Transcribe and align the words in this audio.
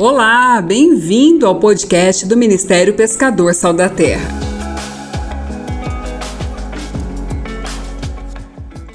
Olá, 0.00 0.62
bem-vindo 0.62 1.44
ao 1.44 1.58
podcast 1.58 2.24
do 2.24 2.36
Ministério 2.36 2.94
Pescador 2.94 3.52
Sal 3.52 3.72
da 3.72 3.88
Terra. 3.88 4.28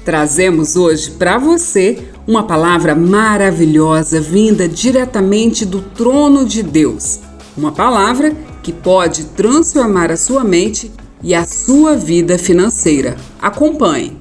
Trazemos 0.02 0.76
hoje 0.76 1.10
para 1.10 1.36
você 1.36 2.08
uma 2.26 2.44
palavra 2.44 2.94
maravilhosa 2.94 4.18
vinda 4.18 4.66
diretamente 4.66 5.66
do 5.66 5.82
trono 5.82 6.42
de 6.42 6.62
Deus. 6.62 7.20
Uma 7.54 7.70
palavra 7.70 8.34
que 8.62 8.72
pode 8.72 9.24
transformar 9.24 10.10
a 10.10 10.16
sua 10.16 10.42
mente 10.42 10.90
e 11.22 11.34
a 11.34 11.44
sua 11.44 11.98
vida 11.98 12.38
financeira. 12.38 13.14
Acompanhe. 13.42 14.18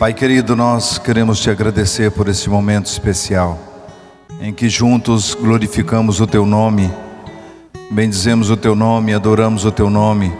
Pai 0.00 0.12
querido, 0.12 0.56
nós 0.56 0.98
queremos 0.98 1.38
te 1.38 1.48
agradecer 1.48 2.10
por 2.10 2.26
esse 2.26 2.50
momento 2.50 2.86
especial 2.86 3.71
em 4.42 4.52
que 4.52 4.68
juntos 4.68 5.34
glorificamos 5.34 6.20
o 6.20 6.26
teu 6.26 6.44
nome, 6.44 6.92
bendizemos 7.90 8.50
o 8.50 8.56
teu 8.56 8.74
nome, 8.74 9.14
adoramos 9.14 9.64
o 9.64 9.70
teu 9.70 9.88
nome, 9.88 10.30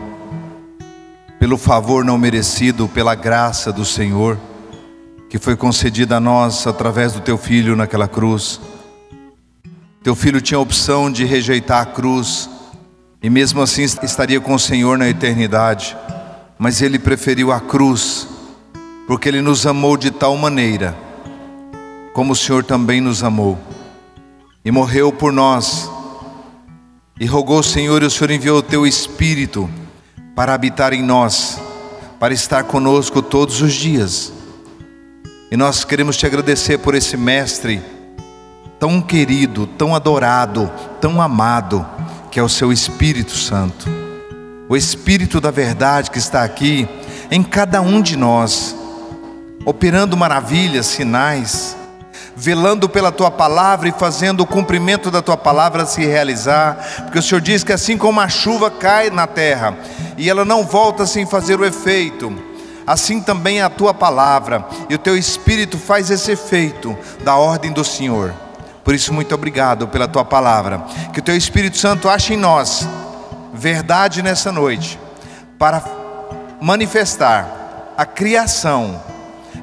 pelo 1.39 1.57
favor 1.57 2.05
não 2.05 2.19
merecido, 2.19 2.89
pela 2.89 3.15
graça 3.15 3.73
do 3.73 3.85
Senhor 3.85 4.37
que 5.33 5.39
foi 5.39 5.57
concedida 5.57 6.17
a 6.17 6.21
nós 6.21 6.67
através 6.67 7.15
do 7.15 7.21
teu 7.21 7.39
filho 7.39 7.75
naquela 7.75 8.07
cruz. 8.07 8.61
Teu 10.03 10.15
filho 10.15 10.43
tinha 10.43 10.59
a 10.59 10.61
opção 10.61 11.11
de 11.11 11.25
rejeitar 11.25 11.81
a 11.81 11.87
cruz 11.87 12.51
e 13.23 13.31
mesmo 13.31 13.63
assim 13.63 13.83
estaria 13.83 14.39
com 14.43 14.53
o 14.53 14.59
Senhor 14.59 14.99
na 14.99 15.09
eternidade, 15.09 15.97
mas 16.59 16.83
ele 16.83 16.99
preferiu 16.99 17.51
a 17.51 17.61
cruz, 17.61 18.29
porque 19.07 19.27
ele 19.27 19.41
nos 19.41 19.65
amou 19.65 19.97
de 19.97 20.11
tal 20.11 20.37
maneira, 20.37 20.95
como 22.13 22.33
o 22.33 22.37
Senhor 22.37 22.63
também 22.63 23.01
nos 23.01 23.25
amou, 23.25 23.59
e 24.65 24.71
morreu 24.71 25.13
por 25.13 25.33
nós, 25.33 25.91
e 27.19 27.27
rogou 27.27 27.63
Senhor, 27.63 28.03
e 28.03 28.07
o 28.07 28.11
Senhor 28.11 28.31
enviou 28.31 28.59
o 28.59 28.63
teu 28.63 28.87
Espírito 28.87 29.69
para 30.35 30.55
habitar 30.55 30.93
em 30.93 31.03
nós, 31.03 31.61
para 32.19 32.33
estar 32.33 32.65
conosco 32.65 33.21
todos 33.21 33.61
os 33.61 33.73
dias. 33.73 34.33
E 35.51 35.57
nós 35.57 35.85
queremos 35.85 36.17
te 36.17 36.27
agradecer 36.27 36.79
por 36.79 36.95
esse 36.95 37.17
mestre 37.17 37.83
tão 38.79 39.01
querido, 39.01 39.67
tão 39.67 39.95
adorado, 39.95 40.71
tão 41.01 41.21
amado, 41.21 41.87
que 42.31 42.41
é 42.41 42.43
o 42.43 42.49
seu 42.49 42.73
Espírito 42.73 43.33
Santo. 43.33 43.89
O 44.69 44.77
Espírito 44.77 45.41
da 45.41 45.51
verdade 45.51 46.11
que 46.11 46.19
está 46.19 46.43
aqui 46.43 46.89
em 47.31 47.43
cada 47.43 47.81
um 47.83 48.01
de 48.01 48.17
nós, 48.17 48.75
operando 49.65 50.17
maravilhas, 50.17 50.87
sinais, 50.87 51.77
velando 52.37 52.89
pela 52.89 53.13
tua 53.13 53.31
palavra 53.31 53.89
e 53.89 53.93
fazendo 53.93 54.41
o 54.41 54.47
cumprimento 54.47 55.11
da 55.11 55.21
tua 55.21 55.37
palavra 55.37 55.87
se 55.87 56.05
realizar, 56.05 57.03
porque 57.05 57.19
o 57.19 57.23
Senhor 57.23 57.41
diz 57.41 57.63
que 57.63 57.73
assim 57.73 57.97
como 57.99 58.21
a 58.21 58.29
chuva 58.29 58.71
cai 58.71 59.11
na 59.11 59.27
terra 59.27 59.77
e 60.17 60.29
ela 60.29 60.45
não 60.45 60.65
volta 60.65 61.07
sem 61.07 61.27
fazer 61.27 61.61
o 61.61 61.65
efeito, 61.65 62.33
assim 62.87 63.21
também 63.21 63.61
é 63.61 63.63
a 63.63 63.71
tua 63.71 63.93
palavra 63.93 64.67
e 64.89 64.95
o 64.95 64.99
teu 64.99 65.17
espírito 65.17 65.79
faz 65.79 66.11
esse 66.11 66.33
efeito 66.33 66.97
da 67.23 67.37
ordem 67.37 67.73
do 67.73 67.85
Senhor. 67.85 68.35
Por 68.83 68.95
isso, 68.95 69.13
muito 69.13 69.33
obrigado 69.33 69.87
pela 69.87 70.09
tua 70.09 70.25
palavra. 70.25 70.85
Que 71.13 71.21
o 71.21 71.23
teu 71.23 71.37
Espírito 71.37 71.79
Santo 71.79 72.09
ache 72.09 72.35
em 72.35 72.37
nós 72.37 72.85
verdade 73.53 74.23
nessa 74.23 74.51
noite, 74.51 74.99
para 75.59 75.85
manifestar 76.61 77.93
a 77.97 78.05
criação, 78.07 79.01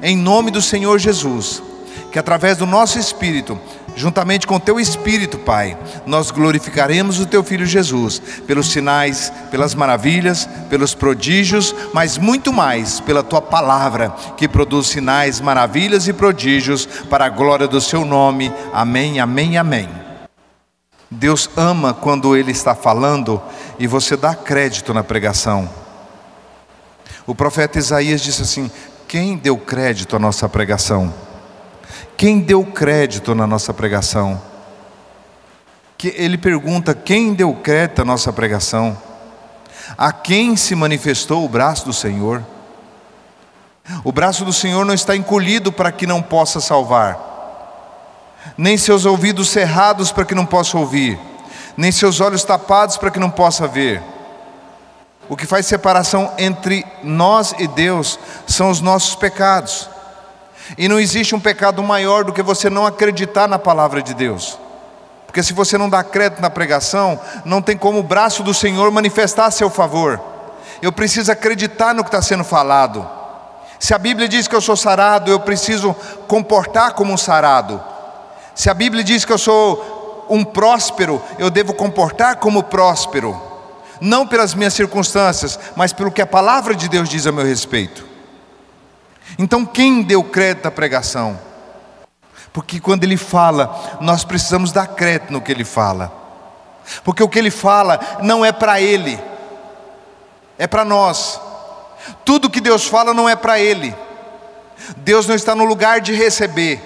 em 0.02 0.16
nome 0.16 0.50
do 0.50 0.62
Senhor 0.62 0.98
Jesus. 0.98 1.62
Que 2.10 2.18
através 2.18 2.56
do 2.56 2.66
nosso 2.66 2.98
espírito 2.98 3.58
juntamente 3.96 4.46
com 4.46 4.56
o 4.56 4.60
teu 4.60 4.78
espírito, 4.78 5.38
Pai, 5.38 5.76
nós 6.06 6.30
glorificaremos 6.30 7.20
o 7.20 7.26
teu 7.26 7.42
filho 7.42 7.66
Jesus, 7.66 8.20
pelos 8.46 8.70
sinais, 8.70 9.32
pelas 9.50 9.74
maravilhas, 9.74 10.48
pelos 10.68 10.94
prodígios, 10.94 11.74
mas 11.92 12.16
muito 12.16 12.52
mais 12.52 13.00
pela 13.00 13.22
tua 13.22 13.42
palavra, 13.42 14.10
que 14.36 14.48
produz 14.48 14.88
sinais, 14.88 15.40
maravilhas 15.40 16.08
e 16.08 16.12
prodígios 16.12 16.86
para 16.86 17.26
a 17.26 17.28
glória 17.28 17.68
do 17.68 17.80
seu 17.80 18.04
nome. 18.04 18.52
Amém, 18.72 19.20
amém, 19.20 19.58
amém. 19.58 19.88
Deus 21.10 21.50
ama 21.56 21.92
quando 21.92 22.36
ele 22.36 22.52
está 22.52 22.74
falando 22.74 23.42
e 23.78 23.86
você 23.86 24.16
dá 24.16 24.34
crédito 24.34 24.94
na 24.94 25.02
pregação. 25.02 25.68
O 27.26 27.34
profeta 27.34 27.78
Isaías 27.78 28.20
disse 28.22 28.42
assim: 28.42 28.70
Quem 29.08 29.36
deu 29.36 29.58
crédito 29.58 30.14
à 30.14 30.18
nossa 30.18 30.48
pregação? 30.48 31.12
Quem 32.20 32.40
deu 32.40 32.62
crédito 32.62 33.34
na 33.34 33.46
nossa 33.46 33.72
pregação? 33.72 34.38
Ele 36.04 36.36
pergunta: 36.36 36.94
quem 36.94 37.32
deu 37.32 37.54
crédito 37.54 38.02
à 38.02 38.04
nossa 38.04 38.30
pregação? 38.30 38.94
A 39.96 40.12
quem 40.12 40.54
se 40.54 40.74
manifestou 40.74 41.42
o 41.42 41.48
braço 41.48 41.86
do 41.86 41.94
Senhor? 41.94 42.44
O 44.04 44.12
braço 44.12 44.44
do 44.44 44.52
Senhor 44.52 44.84
não 44.84 44.92
está 44.92 45.16
encolhido 45.16 45.72
para 45.72 45.90
que 45.90 46.06
não 46.06 46.20
possa 46.20 46.60
salvar, 46.60 47.18
nem 48.54 48.76
seus 48.76 49.06
ouvidos 49.06 49.48
cerrados 49.48 50.12
para 50.12 50.26
que 50.26 50.34
não 50.34 50.44
possa 50.44 50.76
ouvir, 50.76 51.18
nem 51.74 51.90
seus 51.90 52.20
olhos 52.20 52.44
tapados 52.44 52.98
para 52.98 53.10
que 53.10 53.18
não 53.18 53.30
possa 53.30 53.66
ver. 53.66 54.02
O 55.26 55.34
que 55.34 55.46
faz 55.46 55.64
separação 55.64 56.34
entre 56.36 56.84
nós 57.02 57.54
e 57.58 57.66
Deus 57.66 58.18
são 58.46 58.68
os 58.68 58.82
nossos 58.82 59.14
pecados. 59.14 59.88
E 60.76 60.88
não 60.88 60.98
existe 60.98 61.34
um 61.34 61.40
pecado 61.40 61.82
maior 61.82 62.24
do 62.24 62.32
que 62.32 62.42
você 62.42 62.70
não 62.70 62.86
acreditar 62.86 63.48
na 63.48 63.58
palavra 63.58 64.02
de 64.02 64.14
Deus. 64.14 64.58
Porque 65.26 65.42
se 65.42 65.52
você 65.52 65.78
não 65.78 65.88
dá 65.88 66.02
crédito 66.02 66.42
na 66.42 66.50
pregação, 66.50 67.20
não 67.44 67.62
tem 67.62 67.76
como 67.76 68.00
o 68.00 68.02
braço 68.02 68.42
do 68.42 68.52
Senhor 68.52 68.90
manifestar 68.90 69.46
a 69.46 69.50
seu 69.50 69.70
favor. 69.70 70.20
Eu 70.82 70.90
preciso 70.90 71.30
acreditar 71.30 71.94
no 71.94 72.02
que 72.02 72.08
está 72.08 72.20
sendo 72.20 72.42
falado. 72.42 73.08
Se 73.78 73.94
a 73.94 73.98
Bíblia 73.98 74.28
diz 74.28 74.48
que 74.48 74.54
eu 74.54 74.60
sou 74.60 74.76
sarado, 74.76 75.30
eu 75.30 75.38
preciso 75.40 75.94
comportar 76.26 76.94
como 76.94 77.12
um 77.12 77.16
sarado. 77.16 77.80
Se 78.54 78.68
a 78.68 78.74
Bíblia 78.74 79.04
diz 79.04 79.24
que 79.24 79.32
eu 79.32 79.38
sou 79.38 80.26
um 80.28 80.44
próspero, 80.44 81.22
eu 81.38 81.48
devo 81.48 81.74
comportar 81.74 82.36
como 82.36 82.64
próspero. 82.64 83.40
Não 84.00 84.26
pelas 84.26 84.54
minhas 84.54 84.74
circunstâncias, 84.74 85.58
mas 85.76 85.92
pelo 85.92 86.10
que 86.10 86.22
a 86.22 86.26
palavra 86.26 86.74
de 86.74 86.88
Deus 86.88 87.08
diz 87.08 87.26
a 87.26 87.32
meu 87.32 87.44
respeito. 87.44 88.09
Então, 89.38 89.64
quem 89.64 90.02
deu 90.02 90.22
crédito 90.22 90.66
à 90.66 90.70
pregação? 90.70 91.38
Porque 92.52 92.80
quando 92.80 93.04
ele 93.04 93.16
fala, 93.16 93.98
nós 94.00 94.24
precisamos 94.24 94.72
dar 94.72 94.86
crédito 94.88 95.32
no 95.32 95.40
que 95.40 95.52
ele 95.52 95.64
fala. 95.64 96.12
Porque 97.04 97.22
o 97.22 97.28
que 97.28 97.38
ele 97.38 97.50
fala 97.50 98.00
não 98.22 98.44
é 98.44 98.50
para 98.50 98.80
ele, 98.80 99.18
é 100.58 100.66
para 100.66 100.84
nós. 100.84 101.40
Tudo 102.24 102.50
que 102.50 102.60
Deus 102.60 102.86
fala 102.86 103.14
não 103.14 103.28
é 103.28 103.36
para 103.36 103.60
ele. 103.60 103.94
Deus 104.96 105.26
não 105.26 105.34
está 105.34 105.54
no 105.54 105.64
lugar 105.64 106.00
de 106.00 106.12
receber. 106.12 106.82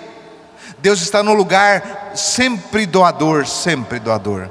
Deus 0.78 1.00
está 1.00 1.22
no 1.22 1.33
lugar 1.33 2.12
sempre 2.15 2.84
doador, 2.84 3.47
sempre 3.47 3.99
doador. 3.99 4.50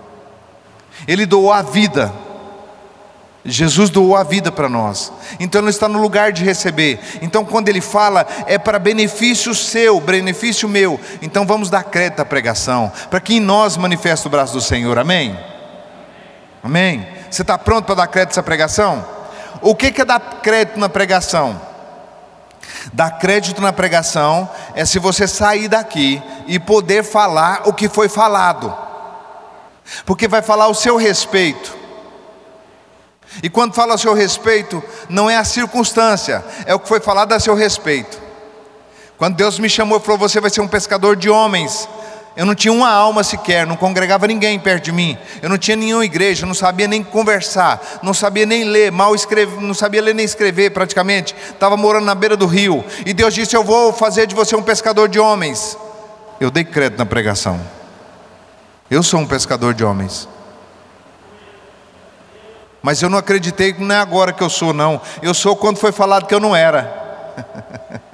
Ele 1.08 1.26
doou 1.26 1.52
a 1.52 1.62
vida 1.62 2.12
Jesus 3.46 3.90
doou 3.90 4.16
a 4.16 4.24
vida 4.24 4.52
para 4.52 4.70
nós, 4.70 5.12
então 5.38 5.60
Ele 5.60 5.70
está 5.70 5.90
no 5.90 6.00
lugar 6.00 6.32
de 6.32 6.46
receber. 6.46 7.00
Então, 7.22 7.44
quando 7.44 7.68
Ele 7.68 7.82
fala, 7.82 8.26
é 8.48 8.58
para 8.58 8.80
benefício 8.80 9.54
seu, 9.54 10.00
benefício 10.00 10.70
meu. 10.70 10.98
Então, 11.22 11.46
vamos 11.46 11.70
dar 11.70 11.84
crédito 11.84 12.22
à 12.22 12.26
pregação, 12.26 12.92
para 13.10 13.20
que 13.20 13.36
em 13.36 13.40
nós 13.42 13.76
manifeste 13.76 14.28
o 14.28 14.30
braço 14.30 14.54
do 14.54 14.62
Senhor, 14.62 14.98
amém? 14.98 15.38
Amém? 16.64 17.06
Você 17.30 17.42
está 17.42 17.58
pronto 17.58 17.86
para 17.86 17.96
dar 17.96 18.08
crédito 18.08 18.32
essa 18.32 18.44
pregação? 18.44 19.06
O 19.62 19.76
que 19.76 20.02
é 20.02 20.06
dar 20.06 20.20
crédito 20.42 20.80
na 20.80 20.88
pregação? 20.88 21.60
Dar 22.94 23.12
crédito 23.12 23.62
na 23.62 23.74
pregação 23.74 24.50
é 24.74 24.86
se 24.86 25.00
você 25.00 25.28
sair 25.28 25.68
daqui 25.68 26.22
e 26.48 26.60
poder 26.60 27.04
falar 27.04 27.64
o 27.66 27.74
que 27.74 27.90
foi 27.90 28.08
falado, 28.08 28.76
porque 30.06 30.28
vai 30.28 30.42
falar 30.42 30.68
o 30.68 30.74
seu 30.74 30.96
respeito. 30.96 31.83
E 33.42 33.50
quando 33.50 33.74
fala 33.74 33.96
a 33.96 33.98
seu 33.98 34.14
respeito, 34.14 34.84
não 35.10 35.30
é 35.30 35.38
a 35.38 35.44
circunstância, 35.44 36.44
é 36.66 36.76
o 36.76 36.80
que 36.80 36.88
foi 36.88 37.00
falado 37.00 37.34
a 37.34 37.40
seu 37.40 37.56
respeito. 37.56 38.22
Quando 39.18 39.36
Deus 39.36 39.58
me 39.58 39.70
chamou 39.70 39.98
e 39.98 40.02
falou: 40.02 40.18
Você 40.18 40.40
vai 40.40 40.50
ser 40.50 40.62
um 40.62 40.68
pescador 40.68 41.16
de 41.16 41.30
homens. 41.30 41.88
Eu 42.36 42.48
não 42.48 42.56
tinha 42.56 42.74
uma 42.74 42.90
alma 42.90 43.24
sequer, 43.24 43.66
não 43.68 43.76
congregava 43.76 44.26
ninguém 44.26 44.60
perto 44.60 44.86
de 44.86 44.92
mim. 44.92 45.16
Eu 45.40 45.50
não 45.50 45.58
tinha 45.58 45.78
nenhuma 45.78 46.04
igreja, 46.04 46.48
não 46.48 46.56
sabia 46.56 46.88
nem 46.88 47.04
conversar, 47.04 48.00
não 48.02 48.12
sabia 48.12 48.44
nem 48.44 48.64
ler, 48.64 48.92
mal 48.92 49.14
escrever, 49.14 49.62
não 49.62 49.74
sabia 49.74 50.02
ler 50.02 50.16
nem 50.16 50.26
escrever 50.26 50.72
praticamente. 50.72 51.36
Estava 51.52 51.78
morando 51.78 52.06
na 52.06 52.16
beira 52.16 52.36
do 52.36 52.48
rio. 52.48 52.84
E 53.06 53.14
Deus 53.14 53.34
disse: 53.36 53.56
Eu 53.56 53.64
vou 53.64 53.94
fazer 53.94 54.26
de 54.26 54.34
você 54.34 54.56
um 54.56 54.64
pescador 54.64 55.08
de 55.08 55.20
homens. 55.20 55.78
Eu 56.40 56.50
dei 56.50 56.64
crédito 56.64 56.98
na 56.98 57.06
pregação. 57.06 57.60
Eu 58.90 59.04
sou 59.04 59.20
um 59.20 59.28
pescador 59.28 59.74
de 59.74 59.84
homens. 59.84 60.28
Mas 62.84 63.02
eu 63.02 63.10
não 63.10 63.18
acreditei 63.18 63.72
que 63.72 63.82
não 63.82 63.96
é 63.96 64.00
agora 64.00 64.34
que 64.34 64.44
eu 64.44 64.50
sou, 64.50 64.74
não. 64.74 65.02
Eu 65.22 65.34
sou 65.34 65.56
quando 65.56 65.78
foi 65.78 65.94
falado 65.94 66.28
que 66.28 66.36
eu 66.36 66.40
não 66.40 66.54
era. 66.54 67.02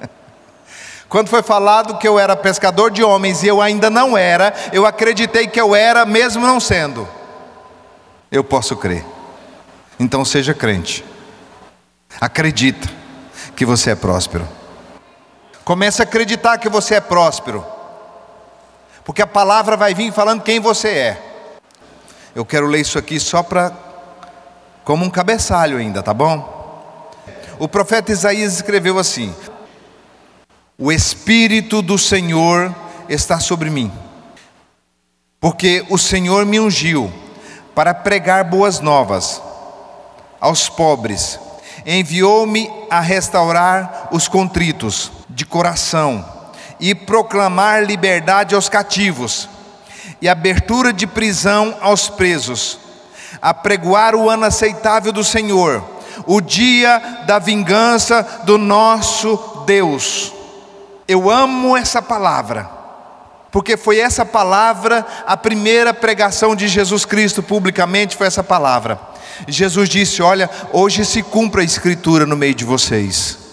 Quando 1.10 1.26
foi 1.26 1.42
falado 1.42 1.98
que 1.98 2.06
eu 2.06 2.20
era 2.20 2.36
pescador 2.36 2.88
de 2.88 3.02
homens 3.02 3.42
e 3.42 3.48
eu 3.48 3.60
ainda 3.60 3.90
não 3.90 4.16
era, 4.16 4.54
eu 4.72 4.86
acreditei 4.86 5.48
que 5.48 5.60
eu 5.60 5.74
era, 5.74 6.06
mesmo 6.06 6.46
não 6.46 6.60
sendo. 6.60 7.06
Eu 8.30 8.44
posso 8.44 8.76
crer. 8.76 9.04
Então 9.98 10.24
seja 10.24 10.54
crente. 10.54 11.04
Acredita 12.20 12.88
que 13.56 13.66
você 13.66 13.90
é 13.90 13.96
próspero. 13.96 14.46
Comece 15.64 16.00
a 16.00 16.04
acreditar 16.04 16.58
que 16.58 16.68
você 16.68 16.94
é 16.94 17.00
próspero. 17.00 17.66
Porque 19.04 19.20
a 19.20 19.26
palavra 19.26 19.76
vai 19.76 19.92
vir 19.92 20.12
falando 20.12 20.44
quem 20.44 20.60
você 20.60 20.90
é. 20.90 21.22
Eu 22.36 22.44
quero 22.44 22.68
ler 22.68 22.82
isso 22.82 22.96
aqui 22.96 23.18
só 23.18 23.42
para 23.42 23.89
como 24.90 25.04
um 25.04 25.10
cabeçalho 25.10 25.78
ainda, 25.78 26.02
tá 26.02 26.12
bom? 26.12 27.08
O 27.60 27.68
profeta 27.68 28.10
Isaías 28.10 28.54
escreveu 28.54 28.98
assim: 28.98 29.32
O 30.76 30.90
espírito 30.90 31.80
do 31.80 31.96
Senhor 31.96 32.74
está 33.08 33.38
sobre 33.38 33.70
mim, 33.70 33.92
porque 35.40 35.86
o 35.90 35.96
Senhor 35.96 36.44
me 36.44 36.58
ungiu 36.58 37.08
para 37.72 37.94
pregar 37.94 38.42
boas 38.42 38.80
novas 38.80 39.40
aos 40.40 40.68
pobres, 40.68 41.38
enviou-me 41.86 42.68
a 42.90 42.98
restaurar 42.98 44.08
os 44.10 44.26
contritos 44.26 45.12
de 45.28 45.46
coração 45.46 46.28
e 46.80 46.96
proclamar 46.96 47.84
liberdade 47.84 48.56
aos 48.56 48.68
cativos 48.68 49.48
e 50.20 50.28
abertura 50.28 50.92
de 50.92 51.06
prisão 51.06 51.76
aos 51.80 52.08
presos, 52.08 52.89
a 53.40 53.54
pregoar 53.54 54.14
o 54.14 54.28
ano 54.28 54.44
aceitável 54.44 55.12
do 55.12 55.24
Senhor, 55.24 55.82
o 56.26 56.40
dia 56.40 57.22
da 57.26 57.38
vingança 57.38 58.42
do 58.44 58.58
nosso 58.58 59.64
Deus. 59.66 60.32
Eu 61.06 61.30
amo 61.30 61.76
essa 61.76 62.00
palavra, 62.00 62.70
porque 63.50 63.76
foi 63.76 63.98
essa 63.98 64.24
palavra 64.24 65.06
a 65.26 65.36
primeira 65.36 65.92
pregação 65.92 66.54
de 66.54 66.68
Jesus 66.68 67.04
Cristo 67.04 67.42
publicamente 67.42 68.16
foi 68.16 68.26
essa 68.26 68.44
palavra. 68.44 69.00
Jesus 69.48 69.88
disse: 69.88 70.22
Olha, 70.22 70.48
hoje 70.72 71.04
se 71.04 71.22
cumpre 71.22 71.62
a 71.62 71.64
escritura 71.64 72.26
no 72.26 72.36
meio 72.36 72.54
de 72.54 72.64
vocês. 72.64 73.49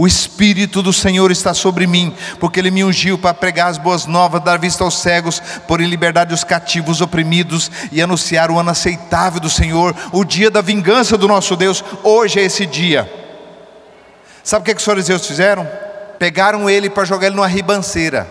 O 0.00 0.06
Espírito 0.06 0.80
do 0.80 0.92
Senhor 0.92 1.32
está 1.32 1.52
sobre 1.52 1.84
mim, 1.84 2.14
porque 2.38 2.60
Ele 2.60 2.70
me 2.70 2.84
ungiu 2.84 3.18
para 3.18 3.34
pregar 3.34 3.66
as 3.66 3.78
boas 3.78 4.06
novas, 4.06 4.40
dar 4.40 4.56
vista 4.56 4.84
aos 4.84 4.96
cegos, 4.96 5.42
pôr 5.66 5.80
em 5.80 5.88
liberdade 5.88 6.32
os 6.32 6.44
cativos 6.44 7.00
oprimidos 7.00 7.68
e 7.90 8.00
anunciar 8.00 8.48
o 8.48 8.60
ano 8.60 8.70
aceitável 8.70 9.40
do 9.40 9.50
Senhor, 9.50 9.96
o 10.12 10.24
dia 10.24 10.52
da 10.52 10.60
vingança 10.60 11.18
do 11.18 11.26
nosso 11.26 11.56
Deus. 11.56 11.82
Hoje 12.04 12.38
é 12.38 12.44
esse 12.44 12.64
dia. 12.64 13.12
Sabe 14.44 14.62
o 14.62 14.64
que, 14.66 14.74
que 14.74 14.78
os 14.78 14.86
fariseus 14.86 15.26
fizeram? 15.26 15.68
Pegaram 16.16 16.70
ele 16.70 16.88
para 16.88 17.04
jogar 17.04 17.26
ele 17.26 17.34
numa 17.34 17.48
ribanceira, 17.48 18.30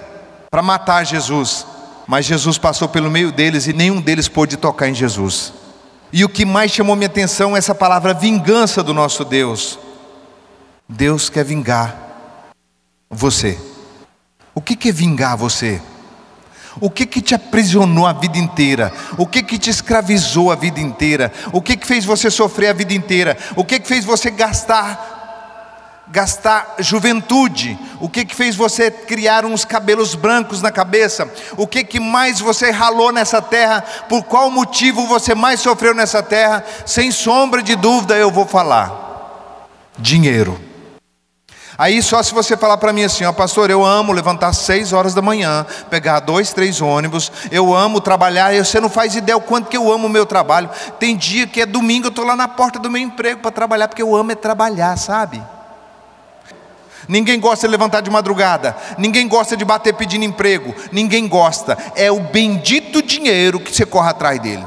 para 0.49 0.61
matar 0.61 1.05
Jesus. 1.05 1.65
Mas 2.07 2.25
Jesus 2.25 2.57
passou 2.57 2.87
pelo 2.87 3.11
meio 3.11 3.29
deles 3.29 3.67
e 3.67 3.73
nenhum 3.73 3.99
deles 3.99 4.29
pôde 4.29 4.55
tocar 4.55 4.87
em 4.87 4.95
Jesus. 4.95 5.51
E 6.13 6.23
o 6.23 6.29
que 6.29 6.45
mais 6.45 6.71
chamou 6.71 6.95
minha 6.95 7.07
atenção 7.07 7.57
é 7.57 7.59
essa 7.59 7.75
palavra 7.75 8.13
vingança 8.13 8.81
do 8.81 8.93
nosso 8.93 9.25
Deus. 9.25 9.77
Deus 10.89 11.29
quer 11.29 11.43
vingar 11.43 11.95
você. 13.09 13.57
O 14.55 14.61
que, 14.61 14.89
é 14.89 14.91
vingar 14.91 15.35
você? 15.35 15.81
O 16.79 16.89
que 16.89 17.05
que 17.05 17.21
te 17.21 17.35
aprisionou 17.35 18.05
a 18.05 18.13
vida 18.13 18.37
inteira? 18.37 18.93
O 19.17 19.25
que 19.25 19.43
que 19.43 19.57
te 19.57 19.69
escravizou 19.69 20.51
a 20.51 20.55
vida 20.55 20.79
inteira? 20.79 21.31
O 21.51 21.61
que 21.61 21.75
que 21.75 21.85
fez 21.85 22.05
você 22.05 22.31
sofrer 22.31 22.69
a 22.69 22.73
vida 22.73 22.93
inteira? 22.93 23.37
O 23.55 23.63
que 23.63 23.79
que 23.79 23.87
fez 23.87 24.05
você 24.05 24.31
gastar 24.31 25.15
gastar 26.09 26.75
juventude? 26.79 27.77
O 27.99 28.07
que 28.07 28.23
que 28.23 28.33
fez 28.33 28.55
você 28.55 28.89
criar 28.89 29.45
uns 29.45 29.65
cabelos 29.65 30.15
brancos 30.15 30.61
na 30.61 30.71
cabeça? 30.71 31.29
O 31.57 31.67
que 31.67 31.83
que 31.83 31.99
mais 31.99 32.39
você 32.39 32.71
ralou 32.71 33.11
nessa 33.11 33.41
terra? 33.41 33.81
Por 34.07 34.23
qual 34.23 34.49
motivo 34.49 35.05
você 35.05 35.35
mais 35.35 35.59
sofreu 35.59 35.93
nessa 35.93 36.23
terra? 36.23 36.63
Sem 36.85 37.11
sombra 37.11 37.61
de 37.61 37.75
dúvida 37.75 38.15
eu 38.15 38.31
vou 38.31 38.45
falar. 38.45 39.67
Dinheiro. 39.97 40.66
Aí 41.77 42.01
só 42.01 42.23
se 42.23 42.33
você 42.33 42.57
falar 42.57 42.77
para 42.77 42.91
mim 42.91 43.03
assim, 43.03 43.23
ó, 43.23 43.31
pastor, 43.31 43.69
eu 43.69 43.85
amo 43.85 44.11
levantar 44.11 44.51
seis 44.51 44.93
horas 44.93 45.13
da 45.13 45.21
manhã, 45.21 45.63
pegar 45.91 46.19
dois, 46.19 46.51
três 46.51 46.81
ônibus, 46.81 47.31
eu 47.51 47.75
amo 47.75 48.01
trabalhar, 48.01 48.51
e 48.51 48.63
você 48.63 48.79
não 48.79 48.89
faz 48.89 49.15
ideia 49.15 49.37
o 49.37 49.41
quanto 49.41 49.69
que 49.69 49.77
eu 49.77 49.91
amo 49.91 50.07
o 50.07 50.09
meu 50.09 50.25
trabalho. 50.25 50.71
Tem 50.99 51.15
dia 51.15 51.45
que 51.45 51.61
é 51.61 51.67
domingo, 51.67 52.07
eu 52.07 52.09
estou 52.09 52.25
lá 52.25 52.35
na 52.35 52.47
porta 52.47 52.79
do 52.79 52.89
meu 52.89 53.01
emprego 53.01 53.41
para 53.41 53.51
trabalhar, 53.51 53.87
porque 53.87 54.01
eu 54.01 54.15
amo 54.15 54.31
é 54.31 54.35
trabalhar, 54.35 54.97
sabe? 54.97 55.39
Ninguém 57.07 57.39
gosta 57.39 57.67
de 57.67 57.71
levantar 57.71 58.01
de 58.01 58.09
madrugada, 58.09 58.75
ninguém 58.97 59.27
gosta 59.27 59.55
de 59.55 59.63
bater 59.63 59.93
pedindo 59.93 60.25
emprego, 60.25 60.73
ninguém 60.91 61.27
gosta, 61.27 61.77
é 61.95 62.11
o 62.11 62.19
bendito 62.19 63.03
dinheiro 63.03 63.59
que 63.59 63.73
você 63.73 63.85
corre 63.85 64.09
atrás 64.09 64.39
dele. 64.41 64.65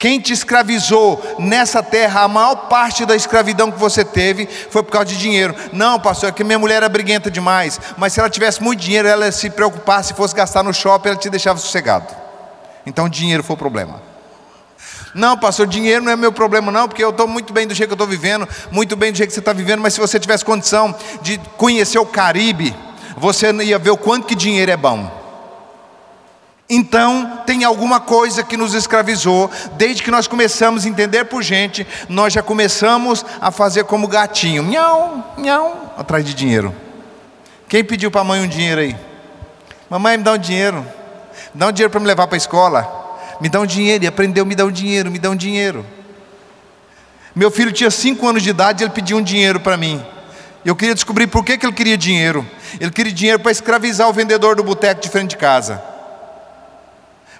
Quem 0.00 0.18
te 0.18 0.32
escravizou 0.32 1.22
nessa 1.38 1.82
terra, 1.82 2.22
a 2.22 2.28
maior 2.28 2.56
parte 2.70 3.04
da 3.04 3.14
escravidão 3.14 3.70
que 3.70 3.78
você 3.78 4.02
teve 4.02 4.48
foi 4.70 4.82
por 4.82 4.90
causa 4.90 5.08
de 5.08 5.18
dinheiro. 5.18 5.54
Não, 5.74 6.00
pastor, 6.00 6.30
é 6.30 6.32
que 6.32 6.42
minha 6.42 6.58
mulher 6.58 6.76
era 6.76 6.88
briguenta 6.88 7.30
demais. 7.30 7.78
Mas 7.98 8.14
se 8.14 8.18
ela 8.18 8.30
tivesse 8.30 8.62
muito 8.62 8.80
dinheiro, 8.80 9.06
ela 9.06 9.30
se 9.30 9.50
preocupasse, 9.50 10.08
se 10.08 10.14
fosse 10.14 10.34
gastar 10.34 10.62
no 10.62 10.72
shopping, 10.72 11.10
ela 11.10 11.18
te 11.18 11.28
deixava 11.28 11.58
sossegado. 11.58 12.06
Então 12.86 13.10
dinheiro 13.10 13.44
foi 13.44 13.52
o 13.52 13.58
problema. 13.58 14.00
Não, 15.14 15.36
pastor, 15.36 15.66
dinheiro 15.66 16.02
não 16.02 16.12
é 16.12 16.16
meu 16.16 16.32
problema, 16.32 16.72
não, 16.72 16.88
porque 16.88 17.04
eu 17.04 17.10
estou 17.10 17.28
muito 17.28 17.52
bem 17.52 17.66
do 17.66 17.74
jeito 17.74 17.90
que 17.90 17.92
eu 17.92 18.02
estou 18.02 18.06
vivendo, 18.06 18.48
muito 18.70 18.96
bem 18.96 19.12
do 19.12 19.18
jeito 19.18 19.28
que 19.28 19.34
você 19.34 19.40
está 19.40 19.52
vivendo, 19.52 19.82
mas 19.82 19.92
se 19.92 20.00
você 20.00 20.18
tivesse 20.18 20.42
condição 20.42 20.96
de 21.20 21.36
conhecer 21.58 21.98
o 21.98 22.06
Caribe, 22.06 22.74
você 23.18 23.52
ia 23.52 23.78
ver 23.78 23.90
o 23.90 23.98
quanto 23.98 24.26
que 24.26 24.34
dinheiro 24.34 24.72
é 24.72 24.78
bom. 24.78 25.19
Então, 26.72 27.42
tem 27.44 27.64
alguma 27.64 27.98
coisa 27.98 28.44
que 28.44 28.56
nos 28.56 28.74
escravizou, 28.74 29.50
desde 29.72 30.04
que 30.04 30.10
nós 30.10 30.28
começamos 30.28 30.86
a 30.86 30.88
entender 30.88 31.24
por 31.24 31.42
gente, 31.42 31.84
nós 32.08 32.32
já 32.32 32.44
começamos 32.44 33.26
a 33.40 33.50
fazer 33.50 33.82
como 33.82 34.06
gatinho, 34.06 34.62
miau, 34.62 35.34
miau, 35.36 35.92
atrás 35.98 36.24
de 36.24 36.32
dinheiro. 36.32 36.72
Quem 37.68 37.82
pediu 37.82 38.08
para 38.08 38.20
a 38.20 38.24
mãe 38.24 38.40
um 38.40 38.46
dinheiro 38.46 38.80
aí? 38.82 38.96
Mamãe, 39.90 40.16
me 40.16 40.22
dá 40.22 40.34
um 40.34 40.38
dinheiro, 40.38 40.86
me 41.52 41.58
dá 41.58 41.66
um 41.66 41.72
dinheiro 41.72 41.90
para 41.90 41.98
me 41.98 42.06
levar 42.06 42.28
para 42.28 42.36
a 42.36 42.38
escola, 42.38 43.18
me 43.40 43.48
dá 43.48 43.58
um 43.58 43.66
dinheiro, 43.66 44.04
e 44.04 44.06
aprendeu, 44.06 44.46
me 44.46 44.54
dá 44.54 44.64
um 44.64 44.70
dinheiro, 44.70 45.10
me 45.10 45.18
dá 45.18 45.28
um 45.28 45.36
dinheiro. 45.36 45.84
Meu 47.34 47.50
filho 47.50 47.72
tinha 47.72 47.90
cinco 47.90 48.28
anos 48.28 48.44
de 48.44 48.50
idade 48.50 48.84
e 48.84 48.86
ele 48.86 48.92
pediu 48.92 49.16
um 49.16 49.22
dinheiro 49.22 49.58
para 49.58 49.76
mim. 49.76 50.00
Eu 50.64 50.76
queria 50.76 50.94
descobrir 50.94 51.26
por 51.26 51.44
que, 51.44 51.58
que 51.58 51.66
ele 51.66 51.72
queria 51.72 51.98
dinheiro. 51.98 52.48
Ele 52.78 52.92
queria 52.92 53.12
dinheiro 53.12 53.40
para 53.40 53.50
escravizar 53.50 54.08
o 54.08 54.12
vendedor 54.12 54.54
do 54.54 54.62
boteco 54.62 55.00
de 55.00 55.08
frente 55.08 55.30
de 55.30 55.36
casa. 55.36 55.89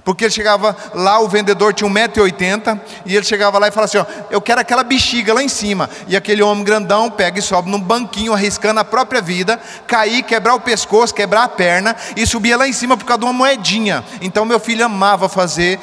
Porque 0.05 0.25
ele 0.25 0.33
chegava 0.33 0.77
lá, 0.95 1.21
o 1.21 1.29
vendedor 1.29 1.75
tinha 1.75 1.89
1,80m, 1.91 2.81
e 3.05 3.15
ele 3.15 3.25
chegava 3.25 3.59
lá 3.59 3.69
e 3.69 3.71
falava 3.71 3.85
assim: 3.85 3.99
ó, 3.99 4.25
Eu 4.31 4.41
quero 4.41 4.61
aquela 4.61 4.83
bexiga 4.83 5.35
lá 5.35 5.43
em 5.43 5.49
cima. 5.49 5.91
E 6.09 6.17
aquele 6.17 6.43
homem 6.43 6.65
grandão 6.65 7.11
pega 7.11 7.39
e 7.39 7.43
sobe 7.43 7.71
num 7.71 7.81
banquinho, 7.81 8.33
arriscando 8.33 8.81
a 8.81 8.85
própria 8.85 9.21
vida, 9.21 9.61
cair, 9.87 10.23
quebrar 10.23 10.55
o 10.55 10.61
pescoço, 10.61 11.15
quebrar 11.15 11.45
a 11.45 11.49
perna, 11.49 11.95
e 12.17 12.27
subia 12.27 12.57
lá 12.57 12.67
em 12.67 12.73
cima 12.73 12.97
por 12.97 13.05
causa 13.05 13.21
de 13.21 13.27
uma 13.27 13.33
moedinha. 13.33 14.03
Então 14.21 14.45
meu 14.45 14.59
filho 14.59 14.85
amava 14.85 15.29
fazer 15.29 15.79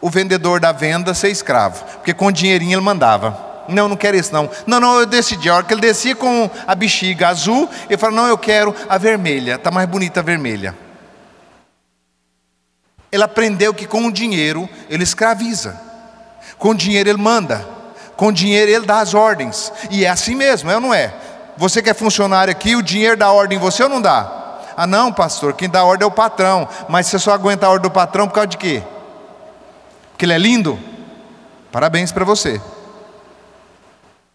o 0.00 0.10
vendedor 0.10 0.58
da 0.58 0.72
venda 0.72 1.14
ser 1.14 1.28
escravo, 1.28 1.84
porque 1.94 2.12
com 2.12 2.32
dinheirinho 2.32 2.74
ele 2.74 2.84
mandava. 2.84 3.52
Não, 3.68 3.88
não 3.88 3.96
quero 3.96 4.16
isso 4.16 4.32
não. 4.32 4.50
Não, 4.66 4.80
não, 4.80 4.98
eu 4.98 5.06
decidi. 5.06 5.48
A 5.48 5.54
hora 5.54 5.64
que 5.64 5.72
ele 5.72 5.80
descia 5.80 6.16
com 6.16 6.50
a 6.66 6.74
bexiga 6.74 7.28
azul, 7.28 7.70
ele 7.88 7.96
falou: 7.96 8.16
Não, 8.16 8.26
eu 8.26 8.36
quero 8.36 8.74
a 8.88 8.98
vermelha, 8.98 9.54
está 9.54 9.70
mais 9.70 9.88
bonita 9.88 10.18
a 10.18 10.22
vermelha. 10.22 10.74
Ele 13.12 13.22
aprendeu 13.22 13.72
que 13.74 13.86
com 13.86 14.06
o 14.06 14.12
dinheiro 14.12 14.68
ele 14.88 15.04
escraviza, 15.04 15.78
com 16.58 16.70
o 16.70 16.74
dinheiro 16.74 17.10
ele 17.10 17.18
manda, 17.18 17.64
com 18.16 18.28
o 18.28 18.32
dinheiro 18.32 18.70
ele 18.70 18.86
dá 18.86 19.00
as 19.00 19.12
ordens, 19.12 19.70
e 19.90 20.04
é 20.04 20.08
assim 20.08 20.34
mesmo, 20.34 20.70
é 20.70 20.74
ou 20.74 20.80
não 20.80 20.94
é? 20.94 21.14
Você 21.56 21.82
que 21.82 21.90
é 21.90 21.94
funcionário 21.94 22.50
aqui, 22.50 22.74
o 22.74 22.82
dinheiro 22.82 23.16
dá 23.16 23.30
ordem 23.30 23.58
em 23.58 23.60
você 23.60 23.82
ou 23.82 23.88
não 23.88 24.00
dá? 24.00 24.60
Ah, 24.76 24.86
não, 24.86 25.12
pastor, 25.12 25.52
quem 25.52 25.68
dá 25.68 25.84
ordem 25.84 26.04
é 26.04 26.08
o 26.08 26.10
patrão, 26.10 26.66
mas 26.88 27.06
você 27.06 27.18
só 27.18 27.32
aguenta 27.32 27.66
a 27.66 27.70
ordem 27.70 27.90
do 27.90 27.92
patrão 27.92 28.26
por 28.26 28.34
causa 28.34 28.48
de 28.48 28.56
quê? 28.56 28.82
Porque 30.12 30.24
ele 30.24 30.32
é 30.32 30.38
lindo? 30.38 30.78
Parabéns 31.70 32.10
para 32.10 32.24
você. 32.24 32.60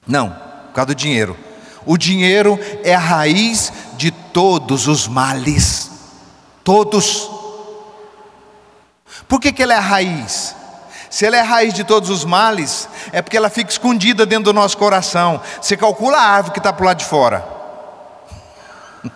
Não, 0.05 0.29
por 0.29 0.74
causa 0.74 0.88
do 0.88 0.96
dinheiro. 0.96 1.36
O 1.86 1.98
dinheiro 1.98 2.60
é 2.84 2.93
a 2.93 3.00
raiz 3.00 3.72
de 3.96 4.12
todos 4.12 4.88
os 4.88 5.07
males. 5.07 5.91
Todos. 6.63 7.37
Por 9.27 9.39
que, 9.39 9.51
que 9.51 9.63
ela 9.63 9.74
é 9.74 9.77
a 9.77 9.81
raiz? 9.81 10.55
Se 11.09 11.25
ela 11.25 11.38
é 11.38 11.41
a 11.41 11.43
raiz 11.43 11.74
de 11.74 11.83
todos 11.83 12.09
os 12.09 12.25
males, 12.25 12.88
é 13.12 13.21
porque 13.21 13.38
ela 13.38 13.50
fica 13.50 13.71
escondida 13.71 14.25
dentro 14.25 14.45
do 14.45 14.53
nosso 14.53 14.77
coração. 14.77 15.41
Você 15.62 15.77
calcula 15.77 16.17
a 16.17 16.21
árvore 16.21 16.53
que 16.53 16.59
está 16.59 16.74
para 16.74 16.83
o 16.83 16.86
lado 16.86 16.97
de 16.97 17.05
fora. 17.05 17.45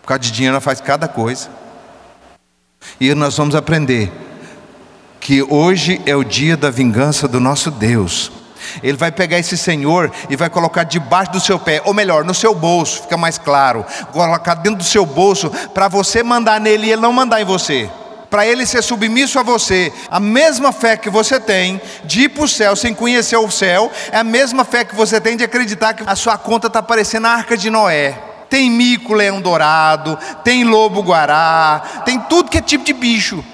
Por 0.00 0.06
causa 0.06 0.20
de 0.20 0.30
dinheiro, 0.30 0.54
ela 0.54 0.60
faz 0.60 0.80
cada 0.80 1.08
coisa. 1.08 1.50
E 3.00 3.14
nós 3.14 3.36
vamos 3.36 3.54
aprender 3.54 4.12
que 5.20 5.42
hoje 5.42 6.00
é 6.06 6.16
o 6.16 6.24
dia 6.24 6.56
da 6.56 6.70
vingança 6.70 7.28
do 7.28 7.38
nosso 7.38 7.70
Deus. 7.70 8.32
Ele 8.82 8.96
vai 8.96 9.10
pegar 9.10 9.38
esse 9.38 9.56
senhor 9.56 10.10
e 10.28 10.36
vai 10.36 10.48
colocar 10.48 10.84
debaixo 10.84 11.32
do 11.32 11.40
seu 11.40 11.58
pé, 11.58 11.82
ou 11.84 11.92
melhor, 11.92 12.24
no 12.24 12.34
seu 12.34 12.54
bolso, 12.54 13.02
fica 13.02 13.16
mais 13.16 13.38
claro. 13.38 13.84
Colocar 14.12 14.54
dentro 14.54 14.78
do 14.78 14.84
seu 14.84 15.04
bolso 15.04 15.50
para 15.74 15.88
você 15.88 16.22
mandar 16.22 16.60
nele 16.60 16.86
e 16.86 16.92
ele 16.92 17.02
não 17.02 17.12
mandar 17.12 17.40
em 17.40 17.44
você. 17.44 17.90
Para 18.32 18.46
ele 18.46 18.64
ser 18.64 18.80
submisso 18.82 19.38
a 19.38 19.42
você, 19.42 19.92
a 20.10 20.18
mesma 20.18 20.72
fé 20.72 20.96
que 20.96 21.10
você 21.10 21.38
tem 21.38 21.78
de 22.02 22.22
ir 22.22 22.28
para 22.30 22.44
o 22.44 22.48
céu 22.48 22.74
sem 22.74 22.94
conhecer 22.94 23.36
o 23.36 23.50
céu, 23.50 23.92
é 24.10 24.16
a 24.16 24.24
mesma 24.24 24.64
fé 24.64 24.86
que 24.86 24.94
você 24.94 25.20
tem 25.20 25.36
de 25.36 25.44
acreditar 25.44 25.92
que 25.92 26.02
a 26.06 26.16
sua 26.16 26.38
conta 26.38 26.66
está 26.66 26.82
parecendo 26.82 27.26
a 27.26 27.30
arca 27.30 27.58
de 27.58 27.68
Noé. 27.68 28.18
Tem 28.48 28.70
mico, 28.70 29.12
leão 29.12 29.38
dourado, 29.38 30.18
tem 30.42 30.64
lobo 30.64 31.02
guará, 31.02 32.02
tem 32.06 32.18
tudo 32.20 32.48
que 32.48 32.56
é 32.56 32.62
tipo 32.62 32.82
de 32.86 32.94
bicho. 32.94 33.44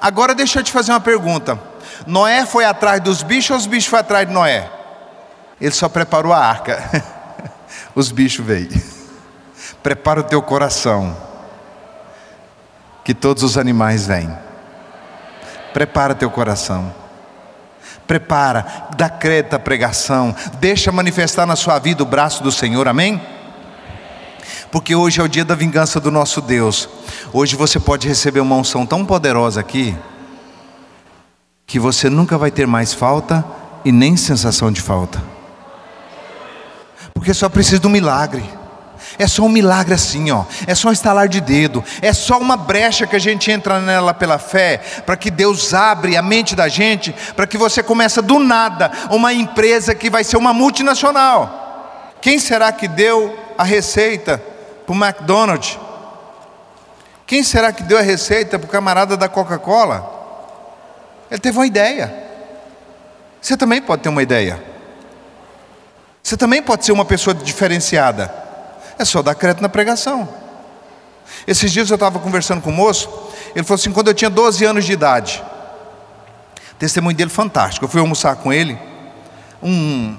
Agora 0.00 0.32
deixa 0.32 0.60
eu 0.60 0.62
te 0.62 0.70
fazer 0.70 0.92
uma 0.92 1.00
pergunta. 1.00 1.58
Noé 2.06 2.46
foi 2.46 2.64
atrás 2.64 3.00
dos 3.00 3.20
bichos 3.20 3.50
ou 3.50 3.56
os 3.56 3.66
bichos 3.66 3.90
foram 3.90 4.02
atrás 4.02 4.28
de 4.28 4.32
Noé? 4.32 4.70
Ele 5.60 5.74
só 5.74 5.88
preparou 5.88 6.32
a 6.32 6.38
arca. 6.38 7.02
Os 7.96 8.12
bichos 8.12 8.46
veio. 8.46 8.70
Prepara 9.82 10.20
o 10.20 10.24
teu 10.24 10.40
coração. 10.40 11.33
Que 13.04 13.14
todos 13.14 13.42
os 13.42 13.58
animais 13.58 14.06
vêm. 14.06 14.30
Prepara 15.72 16.14
teu 16.14 16.30
coração. 16.30 16.92
Prepara, 18.06 18.88
dá 18.96 19.08
crédito 19.08 19.54
à 19.54 19.58
pregação. 19.58 20.34
Deixa 20.58 20.90
manifestar 20.90 21.46
na 21.46 21.56
sua 21.56 21.78
vida 21.78 22.02
o 22.02 22.06
braço 22.06 22.42
do 22.42 22.50
Senhor, 22.50 22.88
amém? 22.88 23.20
Porque 24.70 24.94
hoje 24.94 25.20
é 25.20 25.24
o 25.24 25.28
dia 25.28 25.44
da 25.44 25.54
vingança 25.54 26.00
do 26.00 26.10
nosso 26.10 26.40
Deus. 26.40 26.88
Hoje 27.32 27.56
você 27.56 27.78
pode 27.78 28.08
receber 28.08 28.40
uma 28.40 28.56
unção 28.56 28.84
tão 28.84 29.04
poderosa 29.04 29.60
aqui 29.60 29.96
que 31.66 31.78
você 31.78 32.10
nunca 32.10 32.36
vai 32.36 32.50
ter 32.50 32.66
mais 32.66 32.92
falta 32.92 33.44
e 33.84 33.92
nem 33.92 34.16
sensação 34.16 34.70
de 34.70 34.80
falta. 34.80 35.22
Porque 37.12 37.32
só 37.32 37.48
precisa 37.48 37.78
de 37.78 37.86
um 37.86 37.90
milagre. 37.90 38.44
É 39.18 39.26
só 39.26 39.42
um 39.42 39.48
milagre 39.48 39.94
assim, 39.94 40.30
ó. 40.30 40.44
É 40.66 40.74
só 40.74 40.88
um 40.88 40.92
estalar 40.92 41.28
de 41.28 41.40
dedo. 41.40 41.84
É 42.02 42.12
só 42.12 42.38
uma 42.38 42.56
brecha 42.56 43.06
que 43.06 43.16
a 43.16 43.18
gente 43.18 43.50
entra 43.50 43.80
nela 43.80 44.12
pela 44.12 44.38
fé, 44.38 44.78
para 45.04 45.16
que 45.16 45.30
Deus 45.30 45.72
abre 45.74 46.16
a 46.16 46.22
mente 46.22 46.54
da 46.54 46.68
gente, 46.68 47.14
para 47.34 47.46
que 47.46 47.58
você 47.58 47.82
comece 47.82 48.20
do 48.22 48.38
nada 48.38 48.90
uma 49.10 49.32
empresa 49.32 49.94
que 49.94 50.10
vai 50.10 50.24
ser 50.24 50.36
uma 50.36 50.52
multinacional. 50.52 52.14
Quem 52.20 52.38
será 52.38 52.72
que 52.72 52.88
deu 52.88 53.38
a 53.56 53.64
receita 53.64 54.42
para 54.86 54.94
o 54.94 54.96
McDonald's? 54.96 55.78
Quem 57.26 57.42
será 57.42 57.72
que 57.72 57.82
deu 57.82 57.98
a 57.98 58.02
receita 58.02 58.58
para 58.58 58.66
o 58.66 58.70
camarada 58.70 59.16
da 59.16 59.28
Coca-Cola? 59.28 60.12
Ele 61.30 61.40
teve 61.40 61.58
uma 61.58 61.66
ideia. 61.66 62.14
Você 63.40 63.56
também 63.56 63.80
pode 63.80 64.02
ter 64.02 64.08
uma 64.08 64.22
ideia. 64.22 64.62
Você 66.22 66.36
também 66.36 66.62
pode 66.62 66.84
ser 66.84 66.92
uma 66.92 67.04
pessoa 67.04 67.34
diferenciada. 67.34 68.43
É 68.98 69.04
só 69.04 69.22
dar 69.22 69.34
crédito 69.34 69.62
na 69.62 69.68
pregação. 69.68 70.28
Esses 71.46 71.72
dias 71.72 71.90
eu 71.90 71.94
estava 71.94 72.18
conversando 72.18 72.60
com 72.60 72.70
o 72.70 72.72
moço, 72.72 73.08
ele 73.54 73.64
falou 73.64 73.76
assim: 73.76 73.92
quando 73.92 74.08
eu 74.08 74.14
tinha 74.14 74.30
12 74.30 74.64
anos 74.64 74.84
de 74.84 74.92
idade, 74.92 75.42
testemunho 76.78 77.16
dele 77.16 77.30
fantástico. 77.30 77.84
Eu 77.84 77.88
fui 77.88 78.00
almoçar 78.00 78.36
com 78.36 78.52
ele, 78.52 78.78
um, 79.62 80.16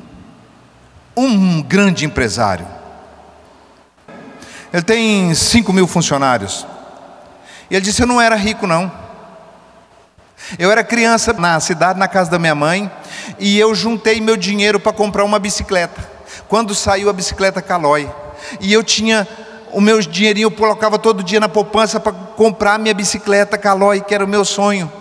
um 1.15 1.62
grande 1.62 2.05
empresário. 2.05 2.67
Ele 4.74 4.84
tem 4.84 5.34
5 5.34 5.72
mil 5.72 5.88
funcionários. 5.88 6.65
E 7.70 7.75
ele 7.75 7.86
disse: 7.86 8.01
Eu 8.01 8.08
não 8.08 8.20
era 8.20 8.36
rico, 8.36 8.67
não. 8.67 8.91
Eu 10.60 10.70
era 10.70 10.84
criança 10.84 11.34
na 11.34 11.60
cidade, 11.60 11.98
na 11.98 12.08
casa 12.08 12.29
da 12.29 12.38
minha 12.38 12.53
mãe, 12.53 12.91
e 13.39 13.58
eu 13.58 13.74
juntei 13.74 14.22
meu 14.22 14.38
dinheiro 14.38 14.79
para 14.79 14.94
comprar 14.94 15.24
uma 15.24 15.39
bicicleta. 15.39 16.08
Quando 16.48 16.75
saiu 16.75 17.10
a 17.10 17.13
bicicleta 17.13 17.62
Calói, 17.62 18.12
e 18.60 18.72
eu 18.72 18.84
tinha 18.84 19.28
o 19.72 19.82
meu 19.82 20.00
dinheirinho, 20.00 20.46
eu 20.46 20.52
colocava 20.52 20.98
todo 20.98 21.24
dia 21.24 21.40
na 21.40 21.50
poupança 21.50 22.00
para 22.00 22.14
comprar 22.14 22.80
minha 22.80 22.94
bicicleta 22.94 23.58
Calói, 23.58 24.02
que 24.02 24.16
era 24.16 24.24
o 24.24 24.28
meu 24.28 24.46
sonho. 24.46 24.92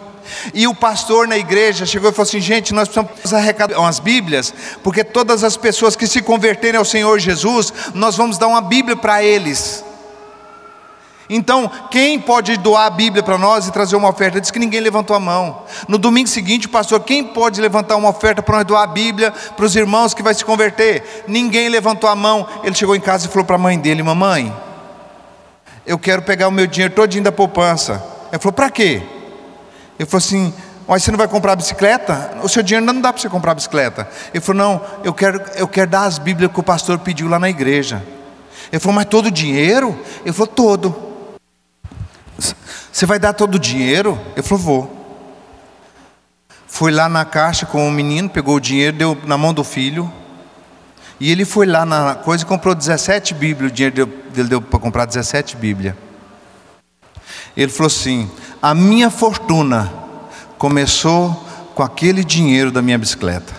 E 0.52 0.66
o 0.66 0.74
pastor 0.74 1.28
na 1.28 1.36
igreja 1.36 1.86
chegou 1.86 2.10
e 2.10 2.12
falou 2.12 2.26
assim: 2.26 2.40
gente, 2.40 2.72
nós 2.72 2.88
precisamos 2.88 3.32
arrecadar 3.32 3.78
umas 3.78 3.98
Bíblias, 3.98 4.52
porque 4.82 5.04
todas 5.04 5.44
as 5.44 5.56
pessoas 5.56 5.94
que 5.94 6.06
se 6.06 6.22
converterem 6.22 6.78
ao 6.78 6.84
Senhor 6.84 7.18
Jesus, 7.18 7.72
nós 7.94 8.16
vamos 8.16 8.38
dar 8.38 8.48
uma 8.48 8.60
Bíblia 8.60 8.96
para 8.96 9.22
eles. 9.22 9.83
Então, 11.28 11.70
quem 11.90 12.18
pode 12.18 12.56
doar 12.58 12.86
a 12.86 12.90
Bíblia 12.90 13.22
para 13.22 13.38
nós 13.38 13.66
e 13.66 13.72
trazer 13.72 13.96
uma 13.96 14.10
oferta? 14.10 14.40
Diz 14.40 14.50
que 14.50 14.58
ninguém 14.58 14.80
levantou 14.80 15.16
a 15.16 15.20
mão. 15.20 15.62
No 15.88 15.96
domingo 15.96 16.28
seguinte, 16.28 16.66
o 16.66 16.70
pastor, 16.70 17.00
quem 17.00 17.24
pode 17.24 17.60
levantar 17.60 17.96
uma 17.96 18.10
oferta 18.10 18.42
para 18.42 18.56
nós 18.56 18.66
doar 18.66 18.82
a 18.82 18.86
Bíblia 18.86 19.32
para 19.56 19.64
os 19.64 19.74
irmãos 19.74 20.12
que 20.12 20.22
vai 20.22 20.34
se 20.34 20.44
converter? 20.44 21.24
Ninguém 21.26 21.68
levantou 21.68 22.10
a 22.10 22.14
mão. 22.14 22.46
Ele 22.62 22.74
chegou 22.74 22.94
em 22.94 23.00
casa 23.00 23.26
e 23.26 23.28
falou 23.30 23.44
para 23.44 23.56
a 23.56 23.58
mãe 23.58 23.78
dele: 23.78 24.02
Mamãe, 24.02 24.54
eu 25.86 25.98
quero 25.98 26.22
pegar 26.22 26.48
o 26.48 26.52
meu 26.52 26.66
dinheiro 26.66 26.94
todinho 26.94 27.24
da 27.24 27.32
poupança. 27.32 28.04
Ele 28.30 28.38
falou: 28.38 28.52
Para 28.52 28.70
quê? 28.70 29.02
Ele 29.98 30.08
falou 30.08 30.18
assim: 30.18 30.52
mas 30.86 31.02
você 31.02 31.10
não 31.10 31.18
vai 31.18 31.26
comprar 31.26 31.56
bicicleta? 31.56 32.36
O 32.42 32.48
seu 32.48 32.62
dinheiro 32.62 32.84
não 32.84 33.00
dá 33.00 33.12
para 33.12 33.20
você 33.20 33.28
comprar 33.28 33.54
bicicleta. 33.54 34.06
Ele 34.32 34.40
falou: 34.42 34.62
Não, 34.62 34.80
eu 35.02 35.14
quero, 35.14 35.40
eu 35.56 35.66
quero 35.66 35.90
dar 35.90 36.04
as 36.04 36.18
Bíblias 36.18 36.52
que 36.52 36.60
o 36.60 36.62
pastor 36.62 36.98
pediu 36.98 37.28
lá 37.28 37.38
na 37.38 37.48
igreja. 37.48 38.02
Ele 38.70 38.80
falou: 38.80 38.94
Mas 38.96 39.06
todo 39.06 39.26
o 39.26 39.30
dinheiro? 39.30 39.98
Ele 40.24 40.32
falou: 40.32 40.46
Todo. 40.46 41.03
Você 42.94 43.06
vai 43.06 43.18
dar 43.18 43.32
todo 43.32 43.56
o 43.56 43.58
dinheiro? 43.58 44.16
Eu 44.36 44.44
falou, 44.44 44.62
vou. 44.62 45.06
Foi 46.68 46.92
lá 46.92 47.08
na 47.08 47.24
caixa 47.24 47.66
com 47.66 47.88
o 47.88 47.90
menino, 47.90 48.30
pegou 48.30 48.54
o 48.54 48.60
dinheiro, 48.60 48.96
deu 48.96 49.18
na 49.24 49.36
mão 49.36 49.52
do 49.52 49.64
filho. 49.64 50.12
E 51.18 51.28
ele 51.28 51.44
foi 51.44 51.66
lá 51.66 51.84
na 51.84 52.14
coisa 52.14 52.44
e 52.44 52.46
comprou 52.46 52.72
17 52.72 53.34
Bíblias. 53.34 53.72
O 53.72 53.74
dinheiro 53.74 54.06
dele 54.32 54.48
deu 54.48 54.62
para 54.62 54.78
comprar 54.78 55.06
17 55.06 55.56
Bíblias. 55.56 55.96
Ele 57.56 57.72
falou 57.72 57.88
assim: 57.88 58.30
A 58.62 58.72
minha 58.76 59.10
fortuna 59.10 59.92
começou 60.56 61.44
com 61.74 61.82
aquele 61.82 62.22
dinheiro 62.22 62.70
da 62.70 62.80
minha 62.80 62.96
bicicleta. 62.96 63.52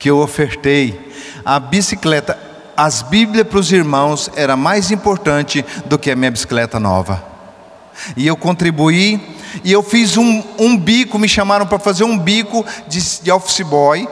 Que 0.00 0.10
eu 0.10 0.18
ofertei. 0.18 1.12
A 1.44 1.60
bicicleta 1.60 2.36
as 2.76 3.02
Bíblias 3.02 3.46
para 3.46 3.58
os 3.58 3.72
irmãos 3.72 4.30
era 4.34 4.56
mais 4.56 4.90
importante 4.90 5.64
do 5.86 5.98
que 5.98 6.10
a 6.10 6.16
minha 6.16 6.30
bicicleta 6.30 6.80
nova. 6.80 7.22
E 8.16 8.26
eu 8.26 8.36
contribuí, 8.36 9.20
e 9.62 9.72
eu 9.72 9.82
fiz 9.82 10.16
um, 10.16 10.42
um 10.58 10.76
bico, 10.76 11.18
me 11.18 11.28
chamaram 11.28 11.66
para 11.66 11.78
fazer 11.78 12.04
um 12.04 12.18
bico 12.18 12.64
de, 12.88 13.00
de 13.22 13.30
office 13.30 13.60
boy, 13.60 14.08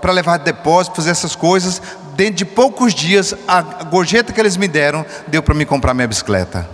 para 0.00 0.12
levar 0.12 0.38
depósito, 0.38 0.96
fazer 0.96 1.10
essas 1.10 1.36
coisas. 1.36 1.82
Dentro 2.14 2.36
de 2.36 2.44
poucos 2.44 2.94
dias, 2.94 3.34
a 3.46 3.60
gorjeta 3.60 4.32
que 4.32 4.40
eles 4.40 4.56
me 4.56 4.66
deram 4.66 5.04
deu 5.28 5.42
para 5.42 5.54
me 5.54 5.66
comprar 5.66 5.92
minha 5.92 6.08
bicicleta. 6.08 6.66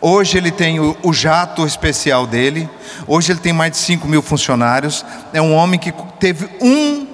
Hoje 0.00 0.36
ele 0.36 0.50
tem 0.50 0.80
o, 0.80 0.96
o, 1.02 1.12
jato 1.12 1.64
especial 1.64 2.26
dele. 2.26 2.68
Hoje 3.06 3.30
ele 3.30 3.38
tem 3.38 3.52
mais 3.52 3.72
de 3.72 3.78
5 3.78 4.08
mil 4.08 4.20
funcionários. 4.20 5.04
É 5.32 5.40
um 5.40 5.54
homem 5.54 5.78
que 5.78 5.92
teve 6.18 6.48
um 6.60 7.06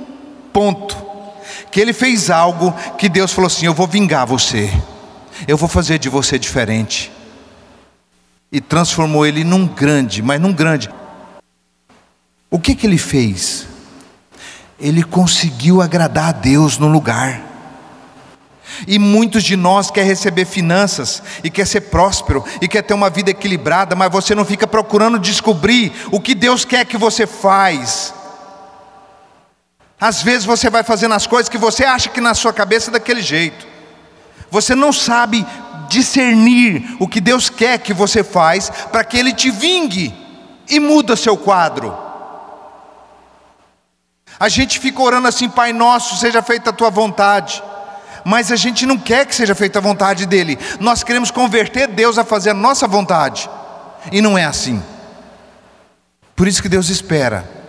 ponto 0.50 1.13
que 1.74 1.80
ele 1.80 1.92
fez 1.92 2.30
algo 2.30 2.72
que 2.96 3.08
Deus 3.08 3.32
falou 3.32 3.48
assim: 3.48 3.66
Eu 3.66 3.74
vou 3.74 3.88
vingar 3.88 4.24
você, 4.24 4.72
eu 5.48 5.56
vou 5.56 5.68
fazer 5.68 5.98
de 5.98 6.08
você 6.08 6.38
diferente. 6.38 7.10
E 8.52 8.60
transformou 8.60 9.26
ele 9.26 9.42
num 9.42 9.66
grande, 9.66 10.22
mas 10.22 10.40
num 10.40 10.52
grande. 10.52 10.88
O 12.48 12.60
que 12.60 12.76
que 12.76 12.86
ele 12.86 12.96
fez? 12.96 13.66
Ele 14.78 15.02
conseguiu 15.02 15.82
agradar 15.82 16.28
a 16.28 16.32
Deus 16.32 16.78
no 16.78 16.86
lugar. 16.86 17.42
E 18.86 18.96
muitos 18.96 19.42
de 19.42 19.56
nós 19.56 19.90
quer 19.90 20.04
receber 20.04 20.44
finanças 20.44 21.24
e 21.42 21.50
quer 21.50 21.66
ser 21.66 21.80
próspero 21.80 22.44
e 22.60 22.68
quer 22.68 22.82
ter 22.82 22.94
uma 22.94 23.10
vida 23.10 23.32
equilibrada, 23.32 23.96
mas 23.96 24.12
você 24.12 24.32
não 24.32 24.44
fica 24.44 24.68
procurando 24.68 25.18
descobrir 25.18 25.92
o 26.12 26.20
que 26.20 26.36
Deus 26.36 26.64
quer 26.64 26.84
que 26.84 26.96
você 26.96 27.26
faz. 27.26 28.14
Às 30.04 30.22
vezes 30.22 30.44
você 30.44 30.68
vai 30.68 30.82
fazendo 30.82 31.14
as 31.14 31.26
coisas 31.26 31.48
que 31.48 31.56
você 31.56 31.82
acha 31.82 32.10
que 32.10 32.20
na 32.20 32.34
sua 32.34 32.52
cabeça 32.52 32.90
é 32.90 32.92
daquele 32.92 33.22
jeito. 33.22 33.66
Você 34.50 34.74
não 34.74 34.92
sabe 34.92 35.46
discernir 35.88 36.94
o 37.00 37.08
que 37.08 37.22
Deus 37.22 37.48
quer 37.48 37.78
que 37.78 37.94
você 37.94 38.22
faz 38.22 38.68
para 38.68 39.02
que 39.02 39.16
Ele 39.16 39.32
te 39.32 39.50
vingue 39.50 40.14
e 40.68 40.78
muda 40.78 41.16
seu 41.16 41.38
quadro. 41.38 41.96
A 44.38 44.50
gente 44.50 44.78
fica 44.78 45.00
orando 45.00 45.26
assim, 45.26 45.48
Pai 45.48 45.72
Nosso, 45.72 46.18
seja 46.18 46.42
feita 46.42 46.68
a 46.68 46.74
tua 46.74 46.90
vontade. 46.90 47.64
Mas 48.26 48.52
a 48.52 48.56
gente 48.56 48.84
não 48.84 48.98
quer 48.98 49.24
que 49.24 49.34
seja 49.34 49.54
feita 49.54 49.78
a 49.78 49.82
vontade 49.82 50.26
dele. 50.26 50.58
Nós 50.80 51.02
queremos 51.02 51.30
converter 51.30 51.88
Deus 51.88 52.18
a 52.18 52.24
fazer 52.24 52.50
a 52.50 52.54
nossa 52.54 52.86
vontade. 52.86 53.48
E 54.12 54.20
não 54.20 54.36
é 54.36 54.44
assim. 54.44 54.82
Por 56.36 56.46
isso 56.46 56.60
que 56.60 56.68
Deus 56.68 56.90
espera 56.90 57.63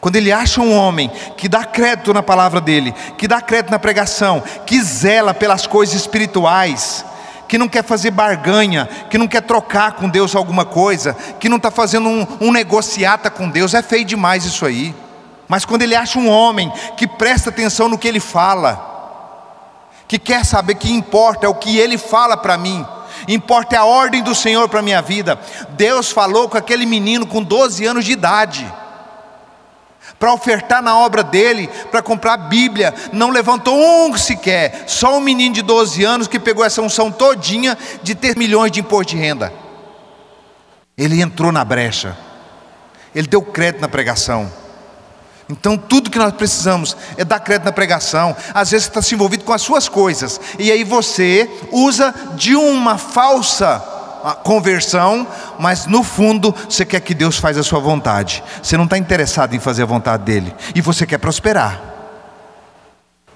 quando 0.00 0.16
ele 0.16 0.30
acha 0.30 0.60
um 0.60 0.76
homem 0.76 1.10
que 1.36 1.48
dá 1.48 1.64
crédito 1.64 2.14
na 2.14 2.22
palavra 2.22 2.60
dele, 2.60 2.94
que 3.16 3.26
dá 3.26 3.40
crédito 3.40 3.70
na 3.70 3.78
pregação, 3.78 4.42
que 4.64 4.80
zela 4.80 5.34
pelas 5.34 5.66
coisas 5.66 5.94
espirituais, 5.96 7.04
que 7.48 7.58
não 7.58 7.68
quer 7.68 7.82
fazer 7.82 8.10
barganha, 8.10 8.88
que 9.10 9.18
não 9.18 9.26
quer 9.26 9.42
trocar 9.42 9.92
com 9.92 10.08
Deus 10.08 10.36
alguma 10.36 10.64
coisa, 10.64 11.14
que 11.40 11.48
não 11.48 11.56
está 11.56 11.70
fazendo 11.70 12.08
um, 12.08 12.26
um 12.40 12.52
negociata 12.52 13.28
com 13.30 13.48
Deus, 13.48 13.74
é 13.74 13.82
feio 13.82 14.04
demais 14.04 14.44
isso 14.44 14.64
aí. 14.64 14.94
Mas 15.48 15.64
quando 15.64 15.82
ele 15.82 15.96
acha 15.96 16.18
um 16.18 16.28
homem 16.28 16.70
que 16.96 17.06
presta 17.06 17.48
atenção 17.48 17.88
no 17.88 17.98
que 17.98 18.06
ele 18.06 18.20
fala, 18.20 18.86
que 20.06 20.18
quer 20.18 20.44
saber 20.44 20.74
que 20.76 20.92
importa 20.92 21.46
é 21.46 21.48
o 21.48 21.54
que 21.54 21.78
ele 21.78 21.98
fala 21.98 22.36
para 22.36 22.56
mim, 22.56 22.86
importa 23.26 23.74
é 23.74 23.78
a 23.78 23.84
ordem 23.84 24.22
do 24.22 24.34
Senhor 24.34 24.68
para 24.68 24.82
minha 24.82 25.02
vida. 25.02 25.40
Deus 25.70 26.10
falou 26.10 26.48
com 26.48 26.58
aquele 26.58 26.86
menino 26.86 27.26
com 27.26 27.42
12 27.42 27.84
anos 27.84 28.04
de 28.04 28.12
idade, 28.12 28.70
para 30.18 30.32
ofertar 30.32 30.82
na 30.82 30.98
obra 30.98 31.22
dele, 31.22 31.68
para 31.90 32.02
comprar 32.02 32.36
Bíblia, 32.36 32.94
não 33.12 33.30
levantou 33.30 33.76
um 33.78 34.16
sequer, 34.16 34.84
só 34.86 35.16
um 35.16 35.20
menino 35.20 35.54
de 35.54 35.62
12 35.62 36.04
anos 36.04 36.28
que 36.28 36.40
pegou 36.40 36.64
essa 36.64 36.82
unção 36.82 37.10
todinha 37.10 37.78
de 38.02 38.14
ter 38.14 38.36
milhões 38.36 38.72
de 38.72 38.80
imposto 38.80 39.14
de 39.14 39.20
renda. 39.20 39.52
Ele 40.96 41.20
entrou 41.20 41.52
na 41.52 41.64
brecha, 41.64 42.16
ele 43.14 43.28
deu 43.28 43.40
crédito 43.42 43.80
na 43.80 43.88
pregação. 43.88 44.50
Então, 45.48 45.78
tudo 45.78 46.10
que 46.10 46.18
nós 46.18 46.32
precisamos 46.32 46.96
é 47.16 47.24
dar 47.24 47.40
crédito 47.40 47.64
na 47.64 47.72
pregação. 47.72 48.36
Às 48.52 48.70
vezes, 48.70 48.84
você 48.84 48.90
está 48.90 49.00
se 49.00 49.14
envolvido 49.14 49.44
com 49.44 49.52
as 49.52 49.62
suas 49.62 49.88
coisas, 49.88 50.38
e 50.58 50.70
aí 50.70 50.84
você 50.84 51.48
usa 51.70 52.14
de 52.34 52.54
uma 52.54 52.98
falsa 52.98 53.97
ah, 54.24 54.34
conversão, 54.34 55.26
mas 55.58 55.86
no 55.86 56.02
fundo 56.02 56.54
você 56.68 56.84
quer 56.84 57.00
que 57.00 57.14
Deus 57.14 57.36
faça 57.36 57.60
a 57.60 57.64
sua 57.64 57.80
vontade. 57.80 58.42
Você 58.62 58.76
não 58.76 58.84
está 58.84 58.98
interessado 58.98 59.54
em 59.54 59.60
fazer 59.60 59.82
a 59.82 59.86
vontade 59.86 60.22
dele, 60.24 60.54
e 60.74 60.80
você 60.80 61.06
quer 61.06 61.18
prosperar. 61.18 61.88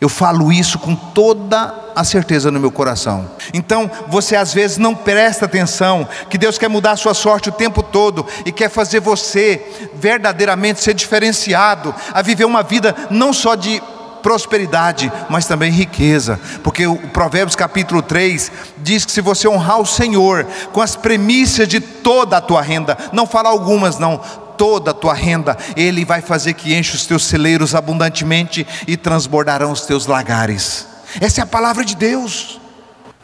Eu 0.02 0.08
falo 0.08 0.52
isso 0.52 0.80
com 0.80 0.96
toda 0.96 1.72
a 1.94 2.02
certeza 2.02 2.50
no 2.50 2.58
meu 2.58 2.72
coração. 2.72 3.30
Então, 3.54 3.88
você 4.08 4.34
às 4.34 4.52
vezes 4.52 4.76
não 4.76 4.96
presta 4.96 5.44
atenção 5.44 6.08
que 6.28 6.36
Deus 6.36 6.58
quer 6.58 6.68
mudar 6.68 6.90
a 6.90 6.96
sua 6.96 7.14
sorte 7.14 7.50
o 7.50 7.52
tempo 7.52 7.84
todo 7.84 8.26
e 8.44 8.50
quer 8.50 8.68
fazer 8.68 8.98
você 8.98 9.64
verdadeiramente 9.94 10.82
ser 10.82 10.92
diferenciado, 10.94 11.94
a 12.12 12.20
viver 12.20 12.44
uma 12.44 12.64
vida 12.64 12.96
não 13.10 13.32
só 13.32 13.54
de 13.54 13.80
prosperidade, 14.22 15.12
mas 15.28 15.46
também 15.46 15.70
riqueza, 15.70 16.38
porque 16.62 16.86
o 16.86 16.96
Provérbios 17.08 17.56
capítulo 17.56 18.00
3 18.00 18.52
diz 18.78 19.04
que 19.04 19.12
se 19.12 19.20
você 19.20 19.48
honrar 19.48 19.80
o 19.80 19.86
Senhor 19.86 20.46
com 20.72 20.80
as 20.80 20.96
premissas 20.96 21.68
de 21.68 21.80
toda 21.80 22.36
a 22.36 22.40
tua 22.40 22.62
renda, 22.62 22.96
não 23.12 23.26
fala 23.26 23.48
algumas 23.48 23.98
não, 23.98 24.18
toda 24.56 24.92
a 24.92 24.94
tua 24.94 25.14
renda, 25.14 25.56
Ele 25.76 26.04
vai 26.04 26.20
fazer 26.20 26.54
que 26.54 26.74
enche 26.74 26.94
os 26.94 27.06
teus 27.06 27.24
celeiros 27.24 27.74
abundantemente 27.74 28.66
e 28.86 28.96
transbordarão 28.96 29.72
os 29.72 29.82
teus 29.82 30.06
lagares. 30.06 30.86
Essa 31.20 31.40
é 31.40 31.42
a 31.42 31.46
palavra 31.46 31.84
de 31.84 31.96
Deus. 31.96 32.60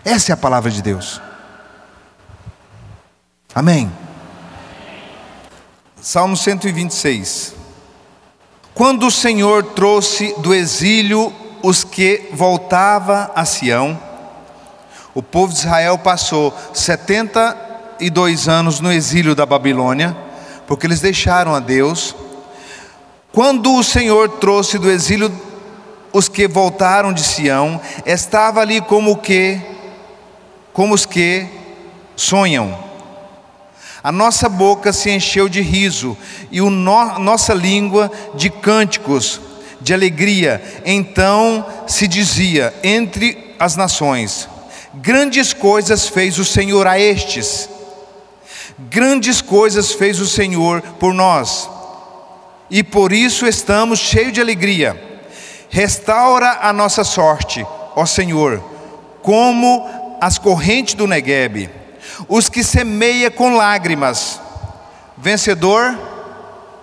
Essa 0.05 0.33
é 0.33 0.35
a 0.35 0.37
palavra 0.37 0.71
de 0.71 0.83
Deus. 0.83 1.21
Amém. 3.55 3.91
Salmo 6.01 6.37
126. 6.37 7.58
Quando 8.79 9.09
o 9.09 9.11
Senhor 9.11 9.65
trouxe 9.65 10.33
do 10.39 10.55
exílio 10.55 11.33
os 11.65 11.83
que 11.83 12.29
voltava 12.33 13.29
a 13.35 13.45
Sião, 13.45 14.01
o 15.13 15.21
povo 15.21 15.53
de 15.53 15.59
Israel 15.59 15.99
passou 15.99 16.55
72 16.73 18.47
anos 18.47 18.79
no 18.79 18.93
exílio 18.93 19.35
da 19.35 19.45
Babilônia 19.45 20.17
porque 20.65 20.87
eles 20.87 21.01
deixaram 21.01 21.57
a 21.57 21.59
Deus. 21.59 22.15
Quando 23.33 23.75
o 23.75 23.83
Senhor 23.83 24.29
trouxe 24.39 24.79
do 24.79 24.89
exílio 24.89 25.29
os 26.13 26.29
que 26.29 26.47
voltaram 26.47 27.13
de 27.13 27.25
Sião, 27.25 27.81
estava 28.07 28.61
ali 28.61 28.81
como 28.81 29.17
que 29.17 29.61
como 30.73 30.95
os 30.95 31.05
que 31.05 31.49
sonham. 32.15 32.88
A 34.03 34.13
nossa 34.13 34.49
boca 34.49 34.93
se 34.93 35.11
encheu 35.11 35.49
de 35.49 35.61
riso 35.61 36.17
e 36.51 36.61
o 36.61 36.71
no, 36.71 37.19
nossa 37.19 37.53
língua 37.53 38.11
de 38.35 38.51
cânticos 38.51 39.41
de 39.81 39.93
alegria. 39.93 40.63
Então 40.85 41.65
se 41.87 42.07
dizia 42.07 42.75
entre 42.83 43.55
as 43.59 43.77
nações: 43.77 44.49
Grandes 44.95 45.53
coisas 45.53 46.09
fez 46.09 46.39
o 46.39 46.45
Senhor 46.45 46.87
a 46.87 46.99
estes 46.99 47.69
Grandes 48.79 49.41
coisas 49.41 49.93
fez 49.93 50.21
o 50.21 50.27
Senhor 50.27 50.81
por 51.01 51.13
nós, 51.13 51.69
e 52.71 52.85
por 52.85 53.13
isso 53.13 53.45
estamos 53.45 53.99
cheios 53.99 54.33
de 54.33 54.41
alegria. 54.41 54.97
Restaura 55.69 56.59
a 56.63 56.73
nossa 56.73 57.03
sorte, 57.03 57.67
ó 57.97 58.07
Senhor, 58.07 58.63
como 59.21 60.17
as 60.21 60.39
correntes 60.39 60.95
do 60.95 61.09
Neguebe. 61.09 61.69
Os 62.27 62.49
que 62.49 62.65
semeia 62.65 63.31
com 63.31 63.57
lágrimas. 63.57 64.41
Vencedor, 65.17 65.97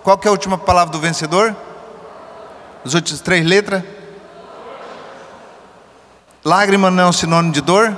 qual 0.02 0.16
que 0.16 0.28
é 0.28 0.30
a 0.30 0.32
última 0.32 0.56
palavra 0.56 0.92
do 0.92 1.00
vencedor? 1.00 1.54
As 2.84 2.94
últimas 2.94 3.20
três 3.20 3.44
letras? 3.44 3.82
Lágrima 6.44 6.90
não 6.90 7.04
é 7.04 7.06
um 7.06 7.12
sinônimo 7.12 7.52
de 7.52 7.60
dor? 7.60 7.96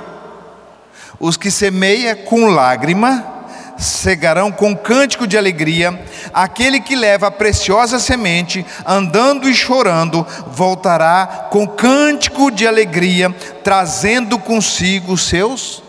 Os 1.19 1.37
que 1.37 1.51
semeia 1.51 2.15
com 2.15 2.47
lágrima 2.47 3.35
cegarão 3.77 4.51
com 4.51 4.75
cântico 4.75 5.25
de 5.25 5.37
alegria, 5.37 5.97
aquele 6.33 6.81
que 6.81 6.95
leva 6.95 7.27
a 7.27 7.31
preciosa 7.31 7.97
semente, 7.97 8.65
andando 8.85 9.49
e 9.49 9.55
chorando, 9.55 10.27
voltará 10.47 11.47
com 11.49 11.65
cântico 11.65 12.51
de 12.51 12.67
alegria, 12.67 13.29
trazendo 13.63 14.37
consigo 14.37 15.17
seus 15.17 15.81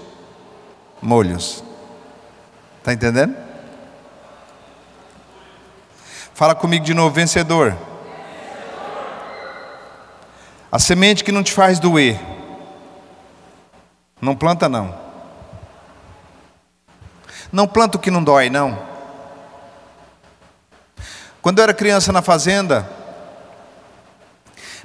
molhos. 1.01 1.63
Está 2.79 2.93
entendendo? 2.93 3.37
Fala 6.35 6.55
comigo 6.55 6.85
de 6.85 6.95
novo, 6.95 7.15
vencedor. 7.15 7.77
A 10.73 10.79
semente 10.79 11.25
que 11.25 11.33
não 11.33 11.43
te 11.43 11.53
faz 11.53 11.79
doer. 11.79 12.19
Não 14.21 14.37
planta 14.37 14.69
não. 14.69 14.95
Não 17.53 17.67
planta 17.67 17.97
o 17.97 18.01
que 18.01 18.11
não 18.11 18.23
dói, 18.23 18.49
não. 18.49 18.79
Quando 21.43 21.59
eu 21.59 21.65
era 21.65 21.75
criança 21.75 22.13
na 22.13 22.23
fazenda, 22.23 22.89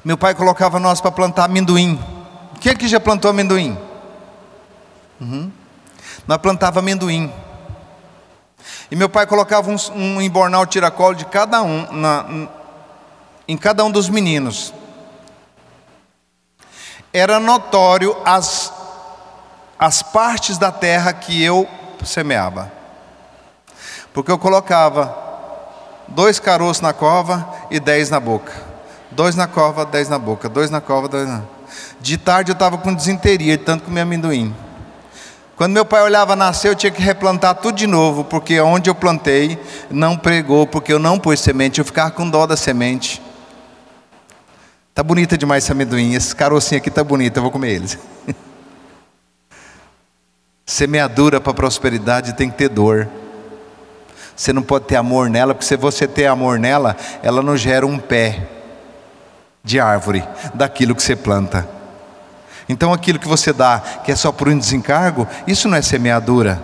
meu 0.03 0.17
pai 0.17 0.33
colocava 0.33 0.79
nós 0.79 0.99
para 1.01 1.11
plantar 1.11 1.45
amendoim. 1.45 1.99
Quem 2.59 2.71
aqui 2.71 2.87
já 2.87 2.99
plantou 2.99 3.29
amendoim? 3.29 3.77
Uhum. 5.19 5.51
Nós 6.27 6.37
plantava 6.39 6.79
amendoim. 6.79 7.31
E 8.89 8.95
meu 8.95 9.09
pai 9.09 9.27
colocava 9.27 9.69
um, 9.69 9.75
um 9.95 10.21
embornal 10.21 10.65
tiracolo 10.65 11.15
de 11.15 11.25
cada 11.25 11.61
um, 11.61 11.91
na, 11.91 12.47
em 13.47 13.57
cada 13.57 13.83
um 13.83 13.91
dos 13.91 14.09
meninos. 14.09 14.73
Era 17.13 17.39
notório 17.39 18.15
as, 18.25 18.73
as 19.79 20.01
partes 20.01 20.57
da 20.57 20.71
terra 20.71 21.13
que 21.13 21.41
eu 21.41 21.67
semeava. 22.03 22.71
Porque 24.13 24.31
eu 24.31 24.37
colocava 24.37 25.15
dois 26.07 26.39
caroços 26.39 26.81
na 26.81 26.93
cova 26.93 27.47
e 27.69 27.79
dez 27.79 28.09
na 28.09 28.19
boca. 28.19 28.53
Dois 29.11 29.35
na 29.35 29.47
cova, 29.47 29.85
dez 29.85 30.09
na 30.09 30.19
boca. 30.19 30.49
Dois 30.49 30.69
na 30.69 30.81
cova, 30.81 31.07
dois 31.07 31.27
na. 31.27 31.41
De 32.01 32.17
tarde 32.17 32.51
eu 32.51 32.53
estava 32.53 32.77
com 32.77 32.93
desinteria, 32.93 33.57
de 33.57 33.63
tanto 33.63 33.85
comer 33.85 34.01
amendoim. 34.01 34.53
Quando 35.55 35.71
meu 35.71 35.85
pai 35.85 36.03
olhava 36.03 36.35
nascer, 36.35 36.67
eu 36.67 36.75
tinha 36.75 36.91
que 36.91 37.01
replantar 37.01 37.55
tudo 37.55 37.77
de 37.77 37.87
novo, 37.87 38.25
porque 38.25 38.59
onde 38.59 38.89
eu 38.89 38.95
plantei 38.95 39.57
não 39.89 40.17
pregou, 40.17 40.67
porque 40.67 40.91
eu 40.91 40.99
não 40.99 41.17
pus 41.17 41.39
semente, 41.39 41.79
eu 41.79 41.85
ficava 41.85 42.11
com 42.11 42.29
dó 42.29 42.45
da 42.45 42.57
semente. 42.57 43.21
Tá 44.93 45.01
bonita 45.01 45.37
demais 45.37 45.63
esse 45.63 45.71
amendoim, 45.71 46.13
esse 46.13 46.35
carocinho 46.35 46.79
aqui 46.79 46.91
tá 46.91 47.03
bonito, 47.03 47.37
eu 47.37 47.41
vou 47.41 47.51
comer 47.51 47.71
eles. 47.71 47.97
Semeadura 50.65 51.39
para 51.39 51.53
prosperidade 51.53 52.33
tem 52.33 52.49
que 52.49 52.57
ter 52.57 52.69
dor. 52.69 53.07
Você 54.35 54.51
não 54.51 54.61
pode 54.61 54.85
ter 54.85 54.97
amor 54.97 55.29
nela, 55.29 55.53
porque 55.53 55.65
se 55.65 55.77
você 55.77 56.05
ter 56.05 56.25
amor 56.25 56.59
nela, 56.59 56.97
ela 57.23 57.41
não 57.41 57.55
gera 57.55 57.87
um 57.87 57.97
pé 57.97 58.45
de 59.63 59.79
árvore 59.79 60.27
daquilo 60.53 60.93
que 60.93 61.01
você 61.01 61.15
planta. 61.15 61.74
Então 62.67 62.91
aquilo 62.91 63.19
que 63.19 63.27
você 63.27 63.53
dá, 63.53 63.81
que 64.03 64.11
é 64.11 64.15
só 64.15 64.31
por 64.31 64.47
um 64.49 64.57
desencargo, 64.57 65.27
isso 65.45 65.67
não 65.67 65.77
é 65.77 65.81
semeadura. 65.81 66.61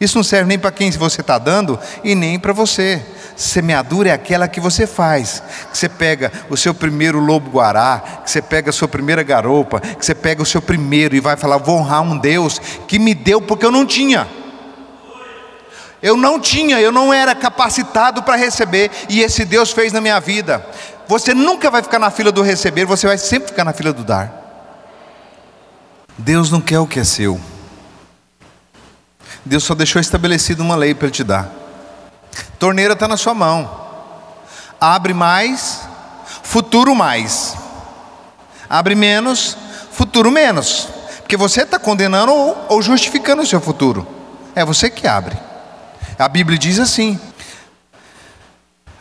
Isso 0.00 0.16
não 0.16 0.22
serve 0.22 0.48
nem 0.48 0.58
para 0.58 0.70
quem 0.70 0.90
você 0.92 1.20
está 1.20 1.38
dando 1.38 1.78
e 2.04 2.14
nem 2.14 2.38
para 2.38 2.52
você. 2.52 3.04
Semeadura 3.34 4.10
é 4.10 4.12
aquela 4.12 4.46
que 4.46 4.60
você 4.60 4.86
faz. 4.86 5.42
Que 5.72 5.76
você 5.76 5.88
pega 5.88 6.30
o 6.48 6.56
seu 6.56 6.72
primeiro 6.72 7.18
lobo-guará, 7.18 8.20
que 8.24 8.30
você 8.30 8.40
pega 8.40 8.70
a 8.70 8.72
sua 8.72 8.86
primeira 8.86 9.24
garopa, 9.24 9.80
que 9.80 10.04
você 10.04 10.14
pega 10.14 10.40
o 10.40 10.46
seu 10.46 10.62
primeiro 10.62 11.16
e 11.16 11.20
vai 11.20 11.36
falar: 11.36 11.56
vou 11.56 11.78
honrar 11.78 12.02
um 12.02 12.16
Deus 12.16 12.60
que 12.86 12.98
me 12.98 13.12
deu 13.12 13.42
porque 13.42 13.66
eu 13.66 13.72
não 13.72 13.84
tinha. 13.84 14.28
Eu 16.00 16.16
não 16.16 16.38
tinha, 16.38 16.80
eu 16.80 16.92
não 16.92 17.12
era 17.12 17.34
capacitado 17.34 18.22
para 18.22 18.36
receber, 18.36 18.88
e 19.08 19.20
esse 19.20 19.44
Deus 19.44 19.72
fez 19.72 19.92
na 19.92 20.00
minha 20.00 20.20
vida. 20.20 20.64
Você 21.08 21.34
nunca 21.34 21.72
vai 21.72 21.82
ficar 21.82 21.98
na 21.98 22.08
fila 22.08 22.30
do 22.30 22.40
receber, 22.40 22.84
você 22.84 23.08
vai 23.08 23.18
sempre 23.18 23.48
ficar 23.48 23.64
na 23.64 23.72
fila 23.72 23.92
do 23.92 24.04
dar. 24.04 24.47
Deus 26.18 26.50
não 26.50 26.60
quer 26.60 26.80
o 26.80 26.86
que 26.86 26.98
é 26.98 27.04
seu. 27.04 27.40
Deus 29.44 29.62
só 29.62 29.74
deixou 29.74 30.00
estabelecido 30.00 30.62
uma 30.62 30.74
lei 30.74 30.94
para 30.94 31.06
Ele 31.06 31.14
te 31.14 31.22
dar. 31.22 31.48
Torneira 32.58 32.94
está 32.94 33.06
na 33.06 33.16
sua 33.16 33.34
mão. 33.34 33.86
Abre 34.80 35.14
mais, 35.14 35.82
futuro 36.42 36.94
mais. 36.94 37.56
Abre 38.68 38.94
menos, 38.94 39.56
futuro 39.92 40.30
menos. 40.30 40.88
Porque 41.20 41.36
você 41.36 41.62
está 41.62 41.78
condenando 41.78 42.32
ou, 42.32 42.66
ou 42.68 42.82
justificando 42.82 43.42
o 43.42 43.46
seu 43.46 43.60
futuro. 43.60 44.06
É 44.54 44.64
você 44.64 44.90
que 44.90 45.06
abre. 45.06 45.38
A 46.18 46.28
Bíblia 46.28 46.58
diz 46.58 46.78
assim. 46.78 47.18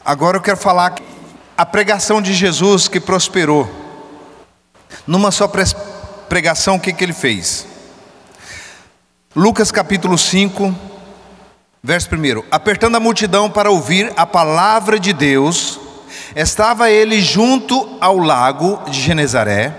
Agora 0.06 0.38
eu 0.38 0.42
quero 0.42 0.58
falar 0.58 0.96
a 1.58 1.66
pregação 1.66 2.22
de 2.22 2.34
Jesus 2.34 2.88
que 2.88 3.00
prosperou. 3.00 3.70
Numa 5.06 5.32
só 5.32 5.48
pregação, 6.28 6.76
o 6.76 6.80
que, 6.80 6.94
que 6.94 7.04
ele 7.04 7.14
fez? 7.14 7.66
Lucas 9.36 9.72
capítulo 9.72 10.18
5, 10.18 10.76
verso 11.84 12.10
1: 12.14 12.44
Apertando 12.52 12.96
a 12.96 13.00
multidão 13.00 13.50
para 13.50 13.72
ouvir 13.72 14.12
a 14.18 14.26
palavra 14.26 15.00
de 15.00 15.14
Deus, 15.14 15.80
estava 16.36 16.90
ele 16.90 17.22
junto 17.22 17.98
ao 18.02 18.18
lago 18.18 18.82
de 18.90 19.00
Genezaré 19.00 19.74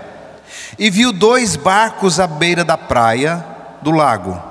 e 0.77 0.89
viu 0.89 1.11
dois 1.11 1.55
barcos 1.55 2.19
à 2.19 2.27
beira 2.27 2.63
da 2.63 2.77
praia 2.77 3.45
do 3.81 3.91
lago. 3.91 4.41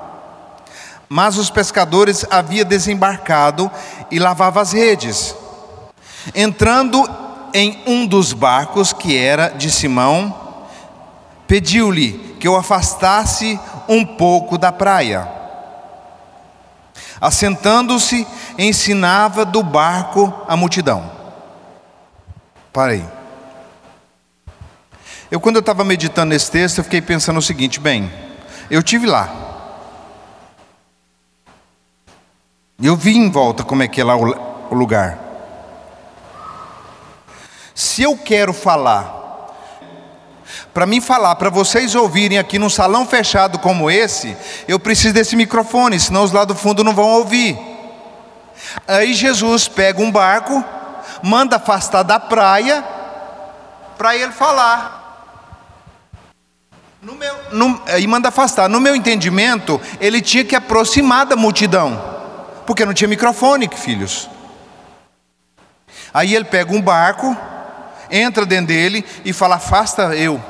Mas 1.07 1.37
os 1.37 1.49
pescadores 1.49 2.25
haviam 2.29 2.65
desembarcado 2.65 3.69
e 4.11 4.19
lavavam 4.19 4.61
as 4.61 4.73
redes. 4.73 5.35
Entrando 6.35 7.03
em 7.53 7.81
um 7.87 8.05
dos 8.05 8.31
barcos, 8.31 8.93
que 8.93 9.17
era 9.17 9.49
de 9.49 9.71
Simão, 9.71 10.48
pediu-lhe 11.49 12.37
que 12.39 12.47
o 12.47 12.55
afastasse 12.55 13.59
um 13.87 14.05
pouco 14.05 14.55
da 14.55 14.71
praia. 14.71 15.27
Assentando-se, 17.19 18.25
ensinava 18.55 19.43
do 19.43 19.63
barco 19.63 20.31
a 20.47 20.55
multidão. 20.55 21.11
Parei. 22.71 23.03
Eu, 25.31 25.39
quando 25.39 25.55
eu 25.55 25.61
estava 25.61 25.83
meditando 25.83 26.29
nesse 26.29 26.51
texto, 26.51 26.77
eu 26.77 26.83
fiquei 26.83 27.01
pensando 27.01 27.39
o 27.39 27.41
seguinte: 27.41 27.79
bem, 27.79 28.11
eu 28.69 28.83
tive 28.83 29.07
lá. 29.07 29.29
Eu 32.81 32.95
vi 32.95 33.17
em 33.17 33.29
volta 33.29 33.63
como 33.63 33.81
é 33.81 33.87
que 33.87 33.99
é 33.99 34.03
lá 34.03 34.15
o 34.15 34.73
lugar. 34.73 35.17
Se 37.73 38.03
eu 38.03 38.15
quero 38.15 38.53
falar, 38.53 39.18
para 40.73 40.85
mim 40.85 41.01
falar, 41.01 41.35
para 41.35 41.49
vocês 41.49 41.95
ouvirem 41.95 42.37
aqui 42.37 42.57
num 42.59 42.69
salão 42.69 43.05
fechado 43.05 43.59
como 43.59 43.89
esse, 43.89 44.35
eu 44.67 44.79
preciso 44.79 45.13
desse 45.13 45.35
microfone, 45.35 45.99
senão 45.99 46.23
os 46.23 46.31
lá 46.31 46.45
do 46.45 46.55
fundo 46.55 46.83
não 46.83 46.93
vão 46.93 47.09
ouvir. 47.09 47.57
Aí 48.87 49.13
Jesus 49.13 49.67
pega 49.67 50.01
um 50.01 50.11
barco, 50.11 50.63
manda 51.23 51.55
afastar 51.55 52.03
da 52.03 52.19
praia, 52.19 52.83
para 53.97 54.15
ele 54.15 54.31
falar. 54.31 54.97
No 57.01 57.15
meu, 57.15 57.35
no, 57.51 57.81
e 57.97 58.07
manda 58.07 58.29
afastar. 58.29 58.69
No 58.69 58.79
meu 58.79 58.95
entendimento, 58.95 59.79
ele 59.99 60.21
tinha 60.21 60.43
que 60.43 60.55
aproximar 60.55 61.25
da 61.25 61.35
multidão, 61.35 62.01
porque 62.65 62.85
não 62.85 62.93
tinha 62.93 63.07
microfone, 63.07 63.69
filhos. 63.75 64.29
Aí 66.13 66.35
ele 66.35 66.45
pega 66.45 66.73
um 66.73 66.81
barco, 66.81 67.35
entra 68.11 68.45
dentro 68.45 68.67
dele 68.67 69.05
e 69.23 69.33
fala: 69.33 69.55
Afasta 69.55 70.15
eu, 70.15 70.41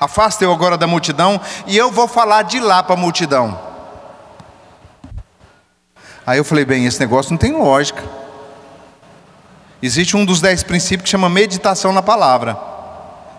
afasta 0.00 0.44
eu 0.44 0.52
agora 0.52 0.76
da 0.76 0.86
multidão, 0.86 1.40
e 1.66 1.76
eu 1.76 1.90
vou 1.90 2.08
falar 2.08 2.42
de 2.42 2.60
lá 2.60 2.82
para 2.82 2.94
a 2.94 2.98
multidão. 2.98 3.58
Aí 6.26 6.38
eu 6.38 6.44
falei: 6.44 6.64
Bem, 6.64 6.86
esse 6.86 7.00
negócio 7.00 7.30
não 7.30 7.38
tem 7.38 7.52
lógica. 7.52 8.02
Existe 9.82 10.16
um 10.16 10.24
dos 10.24 10.40
dez 10.40 10.62
princípios 10.62 11.04
que 11.04 11.10
chama 11.10 11.28
meditação 11.28 11.92
na 11.92 12.02
palavra, 12.02 12.56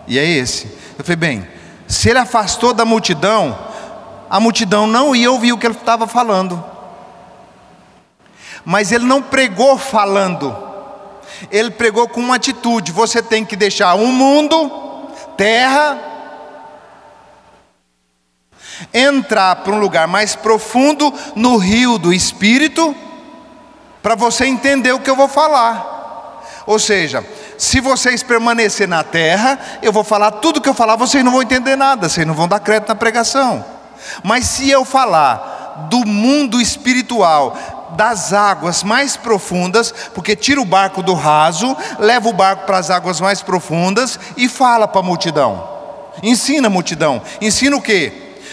e 0.07 0.19
é 0.19 0.25
esse. 0.25 0.65
Eu 0.97 1.03
falei: 1.03 1.17
Bem, 1.17 1.47
se 1.87 2.09
ele 2.09 2.19
afastou 2.19 2.73
da 2.73 2.85
multidão, 2.85 3.57
a 4.29 4.39
multidão 4.39 4.87
não 4.87 5.15
ia 5.15 5.31
ouvir 5.31 5.53
o 5.53 5.57
que 5.57 5.67
ele 5.67 5.75
estava 5.75 6.07
falando. 6.07 6.63
Mas 8.63 8.91
ele 8.91 9.05
não 9.05 9.21
pregou 9.21 9.77
falando 9.77 10.74
ele 11.51 11.71
pregou 11.71 12.07
com 12.07 12.19
uma 12.19 12.35
atitude: 12.35 12.91
você 12.91 13.21
tem 13.21 13.45
que 13.45 13.55
deixar 13.55 13.95
um 13.95 14.11
mundo, 14.11 15.09
terra, 15.37 15.99
entrar 18.93 19.57
para 19.57 19.73
um 19.73 19.79
lugar 19.79 20.07
mais 20.07 20.35
profundo 20.35 21.13
no 21.35 21.57
rio 21.57 21.97
do 21.97 22.13
Espírito, 22.13 22.95
para 24.01 24.15
você 24.15 24.45
entender 24.45 24.91
o 24.91 24.99
que 24.99 25.09
eu 25.09 25.15
vou 25.15 25.27
falar. 25.27 25.93
Ou 26.65 26.79
seja, 26.79 27.23
se 27.57 27.79
vocês 27.79 28.23
permanecerem 28.23 28.89
na 28.89 29.03
terra, 29.03 29.59
eu 29.81 29.91
vou 29.91 30.03
falar 30.03 30.31
tudo 30.31 30.59
que 30.59 30.67
eu 30.67 30.73
falar, 30.73 30.95
vocês 30.95 31.23
não 31.23 31.31
vão 31.31 31.41
entender 31.41 31.75
nada, 31.75 32.09
vocês 32.09 32.25
não 32.25 32.33
vão 32.33 32.47
dar 32.47 32.59
crédito 32.59 32.89
na 32.89 32.95
pregação. 32.95 33.63
Mas 34.23 34.45
se 34.45 34.69
eu 34.69 34.83
falar 34.83 35.87
do 35.89 36.05
mundo 36.05 36.59
espiritual, 36.59 37.57
das 37.95 38.33
águas 38.33 38.83
mais 38.83 39.17
profundas, 39.17 39.93
porque 40.13 40.35
tira 40.35 40.61
o 40.61 40.65
barco 40.65 41.01
do 41.01 41.13
raso, 41.13 41.75
leva 41.97 42.29
o 42.29 42.33
barco 42.33 42.65
para 42.65 42.77
as 42.77 42.89
águas 42.89 43.19
mais 43.19 43.41
profundas 43.41 44.19
e 44.37 44.47
fala 44.47 44.87
para 44.87 45.01
a 45.01 45.03
multidão. 45.03 45.67
Ensina 46.21 46.67
a 46.67 46.69
multidão. 46.69 47.21
Ensina 47.41 47.75
o 47.75 47.81
quê? 47.81 48.11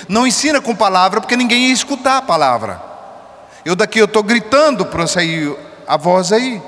Não 0.09 0.27
ensina 0.27 0.61
com 0.61 0.75
palavra, 0.75 1.21
porque 1.21 1.37
ninguém 1.37 1.69
ia 1.69 1.73
escutar 1.73 2.19
a 2.19 2.23
palavra. 2.23 2.83
Eu 3.65 3.77
daqui 3.77 3.99
eu 3.99 4.07
estou 4.07 4.23
gritando 4.23 4.87
para 4.87 5.07
sair 5.07 5.55
a 5.87 5.97
voz 5.97 6.33
aí. 6.33 6.61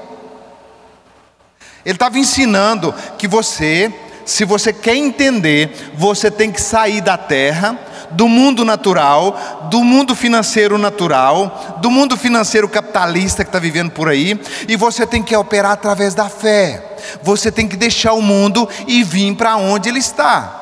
Ele 1.84 1.96
estava 1.96 2.18
ensinando 2.18 2.94
que 3.18 3.28
você, 3.28 3.92
se 4.24 4.44
você 4.44 4.72
quer 4.72 4.96
entender, 4.96 5.92
você 5.94 6.30
tem 6.30 6.50
que 6.50 6.60
sair 6.60 7.00
da 7.00 7.18
terra 7.18 7.78
do 8.14 8.29
mundo 8.29 8.64
natural, 8.64 9.68
do 9.70 9.83
mundo 9.83 10.14
financeiro 10.14 10.79
natural, 10.79 11.79
do 11.81 11.90
mundo 11.90 12.16
financeiro 12.16 12.68
capitalista 12.68 13.44
que 13.44 13.48
está 13.48 13.59
vivendo 13.59 13.90
por 13.90 14.09
aí, 14.09 14.40
e 14.68 14.77
você 14.77 15.07
tem 15.07 15.22
que 15.22 15.37
operar 15.37 15.72
através 15.72 16.14
da 16.14 16.29
fé. 16.29 16.96
Você 17.22 17.53
tem 17.53 17.68
que 17.68 17.77
deixar 17.77 18.12
o 18.12 18.22
mundo 18.22 18.68
e 18.87 19.03
vir 19.03 19.35
para 19.37 19.57
onde 19.57 19.88
ele 19.88 19.98
está. 19.98 20.61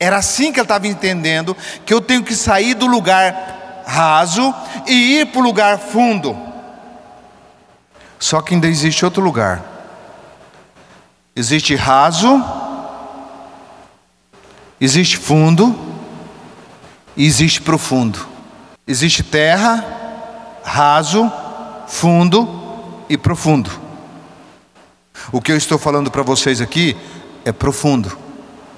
Era 0.00 0.18
assim 0.18 0.52
que 0.52 0.58
ele 0.60 0.64
estava 0.64 0.86
entendendo 0.86 1.56
que 1.84 1.92
eu 1.92 2.00
tenho 2.00 2.22
que 2.22 2.34
sair 2.34 2.74
do 2.74 2.86
lugar 2.86 3.82
raso 3.86 4.54
e 4.86 5.20
ir 5.20 5.26
para 5.26 5.40
o 5.40 5.44
lugar 5.44 5.78
fundo. 5.78 6.36
Só 8.18 8.40
que 8.40 8.54
ainda 8.54 8.66
existe 8.66 9.04
outro 9.04 9.22
lugar. 9.22 9.62
Existe 11.34 11.74
raso 11.74 12.42
Existe 14.80 15.16
fundo 15.16 15.76
e 17.16 17.26
existe 17.26 17.60
profundo. 17.60 18.26
Existe 18.86 19.22
terra, 19.22 19.84
raso, 20.62 21.30
fundo 21.88 22.48
e 23.08 23.18
profundo. 23.18 23.70
O 25.32 25.40
que 25.40 25.50
eu 25.50 25.56
estou 25.56 25.78
falando 25.78 26.10
para 26.10 26.22
vocês 26.22 26.60
aqui 26.60 26.96
é 27.44 27.52
profundo. 27.52 28.16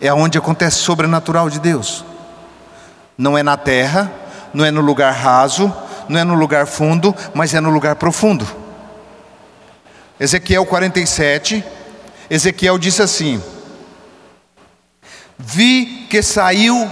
É 0.00 0.12
onde 0.12 0.38
acontece 0.38 0.78
o 0.78 0.84
sobrenatural 0.84 1.50
de 1.50 1.60
Deus. 1.60 2.04
Não 3.16 3.36
é 3.36 3.42
na 3.42 3.58
terra, 3.58 4.10
não 4.54 4.64
é 4.64 4.70
no 4.70 4.80
lugar 4.80 5.12
raso, 5.12 5.72
não 6.08 6.18
é 6.18 6.24
no 6.24 6.34
lugar 6.34 6.66
fundo, 6.66 7.14
mas 7.34 7.52
é 7.52 7.60
no 7.60 7.70
lugar 7.70 7.96
profundo. 7.96 8.46
Ezequiel 10.18 10.64
47, 10.64 11.62
Ezequiel 12.30 12.78
disse 12.78 13.02
assim: 13.02 13.42
vi 15.42 16.07
que 16.11 16.22
saiu 16.22 16.88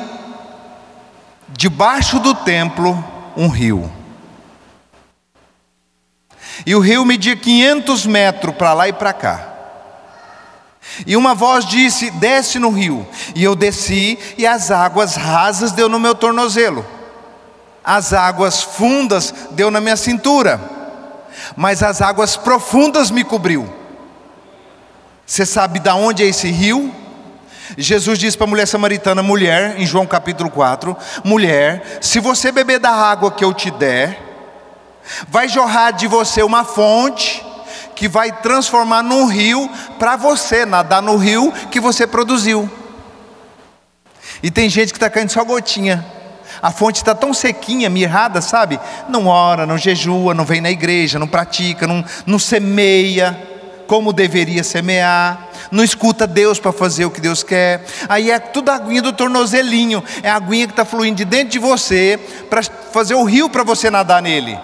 debaixo 1.50 2.18
do 2.18 2.34
templo 2.34 3.04
um 3.36 3.48
rio. 3.48 3.92
E 6.66 6.74
o 6.74 6.80
rio 6.80 7.04
media 7.04 7.36
500 7.36 8.06
metros 8.06 8.54
para 8.56 8.72
lá 8.72 8.88
e 8.88 8.92
para 8.92 9.12
cá. 9.12 9.54
E 11.06 11.16
uma 11.16 11.34
voz 11.34 11.64
disse: 11.64 12.10
Desce 12.10 12.58
no 12.58 12.70
rio. 12.70 13.06
E 13.34 13.44
eu 13.44 13.54
desci, 13.54 14.18
e 14.36 14.46
as 14.46 14.70
águas 14.70 15.14
rasas 15.14 15.70
deu 15.70 15.88
no 15.88 16.00
meu 16.00 16.14
tornozelo, 16.14 16.84
as 17.84 18.12
águas 18.12 18.62
fundas 18.62 19.32
deu 19.52 19.70
na 19.70 19.80
minha 19.80 19.96
cintura, 19.96 20.60
mas 21.54 21.82
as 21.82 22.00
águas 22.02 22.36
profundas 22.36 23.10
me 23.10 23.22
cobriu. 23.22 23.72
Você 25.24 25.44
sabe 25.44 25.78
de 25.78 25.90
onde 25.90 26.24
é 26.24 26.26
esse 26.26 26.50
rio? 26.50 26.92
Jesus 27.76 28.18
disse 28.18 28.36
para 28.36 28.46
a 28.46 28.50
mulher 28.50 28.66
samaritana: 28.66 29.22
mulher, 29.22 29.78
em 29.78 29.86
João 29.86 30.06
capítulo 30.06 30.50
4, 30.50 30.96
mulher, 31.24 31.98
se 32.00 32.20
você 32.20 32.50
beber 32.50 32.78
da 32.78 32.90
água 32.90 33.30
que 33.30 33.44
eu 33.44 33.52
te 33.52 33.70
der, 33.70 34.18
vai 35.28 35.48
jorrar 35.48 35.90
de 35.90 36.06
você 36.06 36.42
uma 36.42 36.64
fonte 36.64 37.44
que 37.94 38.08
vai 38.08 38.30
transformar 38.30 39.02
num 39.02 39.26
rio 39.26 39.68
para 39.98 40.16
você 40.16 40.64
nadar 40.64 41.02
no 41.02 41.16
rio 41.16 41.52
que 41.70 41.80
você 41.80 42.06
produziu. 42.06 42.70
E 44.42 44.50
tem 44.50 44.70
gente 44.70 44.92
que 44.92 44.96
está 44.96 45.10
caindo 45.10 45.30
só 45.30 45.44
gotinha. 45.44 46.04
A 46.62 46.70
fonte 46.70 46.96
está 46.96 47.14
tão 47.14 47.34
sequinha, 47.34 47.90
mirrada, 47.90 48.40
sabe? 48.40 48.80
Não 49.08 49.26
ora, 49.26 49.66
não 49.66 49.76
jejua, 49.76 50.34
não 50.34 50.44
vem 50.44 50.60
na 50.60 50.70
igreja, 50.70 51.18
não 51.18 51.26
pratica, 51.26 51.86
não, 51.86 52.04
não 52.26 52.38
semeia 52.38 53.57
como 53.88 54.12
deveria 54.12 54.62
semear, 54.62 55.48
não 55.72 55.82
escuta 55.82 56.26
Deus 56.26 56.60
para 56.60 56.72
fazer 56.72 57.06
o 57.06 57.10
que 57.10 57.22
Deus 57.22 57.42
quer. 57.42 57.86
Aí 58.06 58.30
é 58.30 58.38
tudo 58.38 58.68
a 58.68 58.74
aguinha 58.74 59.00
do 59.00 59.14
tornozelinho, 59.14 60.04
é 60.22 60.28
a 60.28 60.36
aguinha 60.36 60.66
que 60.66 60.74
está 60.74 60.84
fluindo 60.84 61.16
de 61.16 61.24
dentro 61.24 61.48
de 61.48 61.58
você 61.58 62.20
para 62.50 62.62
fazer 62.62 63.14
o 63.14 63.24
rio 63.24 63.48
para 63.48 63.64
você 63.64 63.90
nadar 63.90 64.20
nele. 64.20 64.56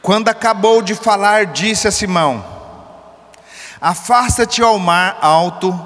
Quando 0.00 0.30
acabou 0.30 0.80
de 0.80 0.94
falar, 0.94 1.44
disse 1.44 1.86
a 1.86 1.90
Simão: 1.92 2.42
Afasta-te 3.78 4.62
ao 4.62 4.78
mar 4.78 5.18
alto, 5.20 5.78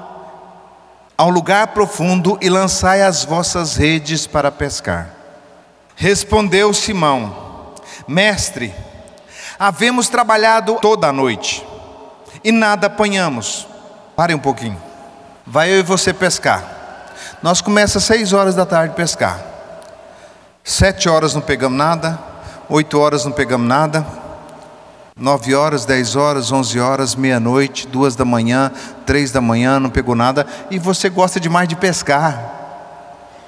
ao 1.17 1.29
lugar 1.29 1.67
profundo 1.67 2.39
e 2.41 2.49
lançai 2.49 3.01
as 3.01 3.25
vossas 3.25 3.75
redes 3.75 4.25
para 4.25 4.49
pescar. 4.49 5.09
Respondeu 5.93 6.73
Simão: 6.73 7.73
Mestre, 8.07 8.73
havemos 9.59 10.09
trabalhado 10.09 10.77
toda 10.81 11.07
a 11.07 11.13
noite 11.13 11.65
e 12.43 12.51
nada 12.51 12.87
apanhamos. 12.87 13.67
Pare 14.15 14.33
um 14.33 14.39
pouquinho. 14.39 14.81
Vai 15.45 15.71
eu 15.71 15.79
e 15.79 15.83
você 15.83 16.13
pescar. 16.13 16.63
Nós 17.41 17.61
começa 17.61 17.97
às 17.97 18.03
seis 18.03 18.33
horas 18.33 18.55
da 18.55 18.65
tarde 18.65 18.95
pescar. 18.95 19.39
Sete 20.63 21.07
horas 21.07 21.33
não 21.33 21.41
pegamos 21.41 21.77
nada. 21.77 22.19
Oito 22.69 22.99
horas 22.99 23.25
não 23.25 23.31
pegamos 23.31 23.67
nada. 23.67 24.05
Nove 25.17 25.55
horas, 25.55 25.85
dez 25.85 26.15
horas, 26.15 26.51
onze 26.51 26.79
horas, 26.79 27.15
meia-noite, 27.15 27.87
duas 27.87 28.17
da 28.17 28.25
manhã, 28.25 28.69
três 29.05 29.31
da 29.31 29.39
manhã, 29.39 29.79
não 29.79 29.89
pegou 29.89 30.13
nada. 30.13 30.45
E 30.69 30.77
você 30.77 31.09
gosta 31.09 31.39
demais 31.39 31.69
de 31.69 31.75
pescar. 31.75 32.51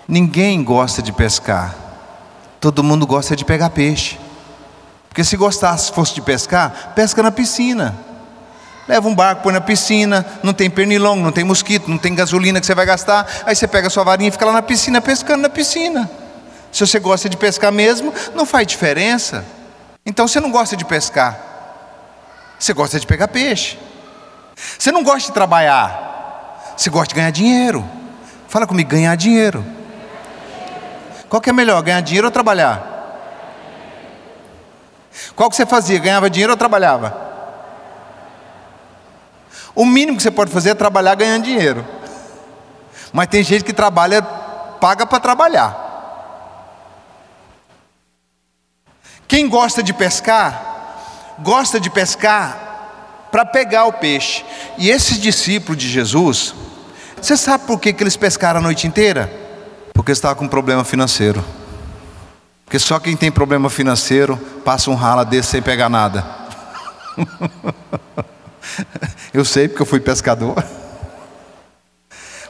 Ninguém 0.08 0.64
gosta 0.64 1.02
de 1.02 1.12
pescar. 1.12 1.76
Todo 2.62 2.84
mundo 2.84 3.06
gosta 3.06 3.36
de 3.36 3.44
pegar 3.44 3.70
peixe. 3.72 4.18
Porque 5.18 5.28
se 5.28 5.36
gostasse, 5.36 5.92
fosse 5.92 6.14
de 6.14 6.22
pescar, 6.22 6.94
pesca 6.94 7.24
na 7.24 7.32
piscina. 7.32 7.98
Leva 8.88 9.08
um 9.08 9.16
barco, 9.16 9.42
põe 9.42 9.52
na 9.52 9.60
piscina, 9.60 10.24
não 10.44 10.54
tem 10.54 10.70
pernilongo, 10.70 11.24
não 11.24 11.32
tem 11.32 11.44
mosquito, 11.44 11.90
não 11.90 11.98
tem 11.98 12.14
gasolina 12.14 12.60
que 12.60 12.68
você 12.68 12.76
vai 12.76 12.86
gastar. 12.86 13.26
Aí 13.44 13.56
você 13.56 13.68
pega 13.68 13.88
a 13.88 13.90
sua 13.90 14.04
varinha 14.04 14.28
e 14.30 14.32
fica 14.32 14.46
lá 14.46 14.54
na 14.54 14.62
piscina 14.62 15.02
pescando 15.02 15.42
na 15.42 15.50
piscina. 15.50 16.08
Se 16.72 16.86
você 16.86 17.00
gosta 17.00 17.28
de 17.28 17.36
pescar 17.36 17.72
mesmo, 17.72 18.14
não 18.36 18.46
faz 18.46 18.68
diferença. 18.68 19.44
Então 20.06 20.28
você 20.28 20.40
não 20.40 20.52
gosta 20.52 20.78
de 20.78 20.86
pescar. 20.86 21.36
Você 22.60 22.72
gosta 22.72 23.00
de 23.00 23.08
pegar 23.08 23.28
peixe. 23.28 23.80
Você 24.78 24.92
não 24.92 25.04
gosta 25.04 25.30
de 25.30 25.34
trabalhar. 25.34 26.76
Você 26.78 26.92
gosta 26.92 27.08
de 27.08 27.16
ganhar 27.16 27.32
dinheiro. 27.32 27.84
Fala 28.48 28.68
comigo, 28.68 28.92
ganhar 28.92 29.16
dinheiro. 29.16 29.66
Qual 31.28 31.42
que 31.42 31.50
é 31.50 31.54
melhor, 31.54 31.82
ganhar 31.82 32.02
dinheiro 32.02 32.28
ou 32.28 32.32
trabalhar? 32.32 32.97
Qual 35.36 35.50
que 35.50 35.56
você 35.56 35.66
fazia? 35.66 36.00
Ganhava 36.00 36.30
dinheiro 36.30 36.54
ou 36.54 36.58
trabalhava? 36.58 37.28
O 39.76 39.86
mínimo 39.86 40.18
que 40.18 40.24
você 40.24 40.32
pode 40.32 40.52
fazer 40.52 40.72
é 40.72 40.74
trabalhar 40.74 41.16
ganhando 41.16 41.44
dinheiro. 41.44 41.86
Mas 43.14 43.28
tem 43.28 43.44
gente 43.44 43.64
que 43.64 43.74
trabalha, 43.74 44.22
paga 44.22 45.06
para 45.06 45.20
trabalhar. 45.20 45.86
Quem 49.28 49.48
gosta 49.48 49.84
de 49.84 49.94
pescar, 49.94 50.96
gosta 51.40 51.80
de 51.80 51.90
pescar 51.90 53.28
para 53.32 53.46
pegar 53.46 53.86
o 53.86 53.94
peixe. 53.94 54.44
E 54.78 54.90
esses 54.90 55.20
discípulos 55.20 55.82
de 55.82 55.90
Jesus, 55.90 56.56
você 57.22 57.36
sabe 57.36 57.66
por 57.66 57.80
que, 57.80 57.92
que 57.92 58.02
eles 58.02 58.16
pescaram 58.16 58.60
a 58.60 58.64
noite 58.64 58.88
inteira? 58.88 59.32
Porque 59.94 60.12
estavam 60.12 60.38
com 60.38 60.48
problema 60.48 60.84
financeiro. 60.84 61.44
Porque 62.68 62.80
só 62.80 63.00
quem 63.00 63.16
tem 63.16 63.32
problema 63.32 63.70
financeiro 63.70 64.36
passa 64.66 64.92
um 64.92 64.94
rala 64.94 65.24
desse 65.24 65.52
sem 65.52 65.62
pegar 65.62 65.88
nada. 65.88 66.28
eu 69.34 69.46
sei 69.46 69.70
porque 69.70 69.84
eu 69.84 69.86
fui 69.86 70.02
pescador. 70.02 70.62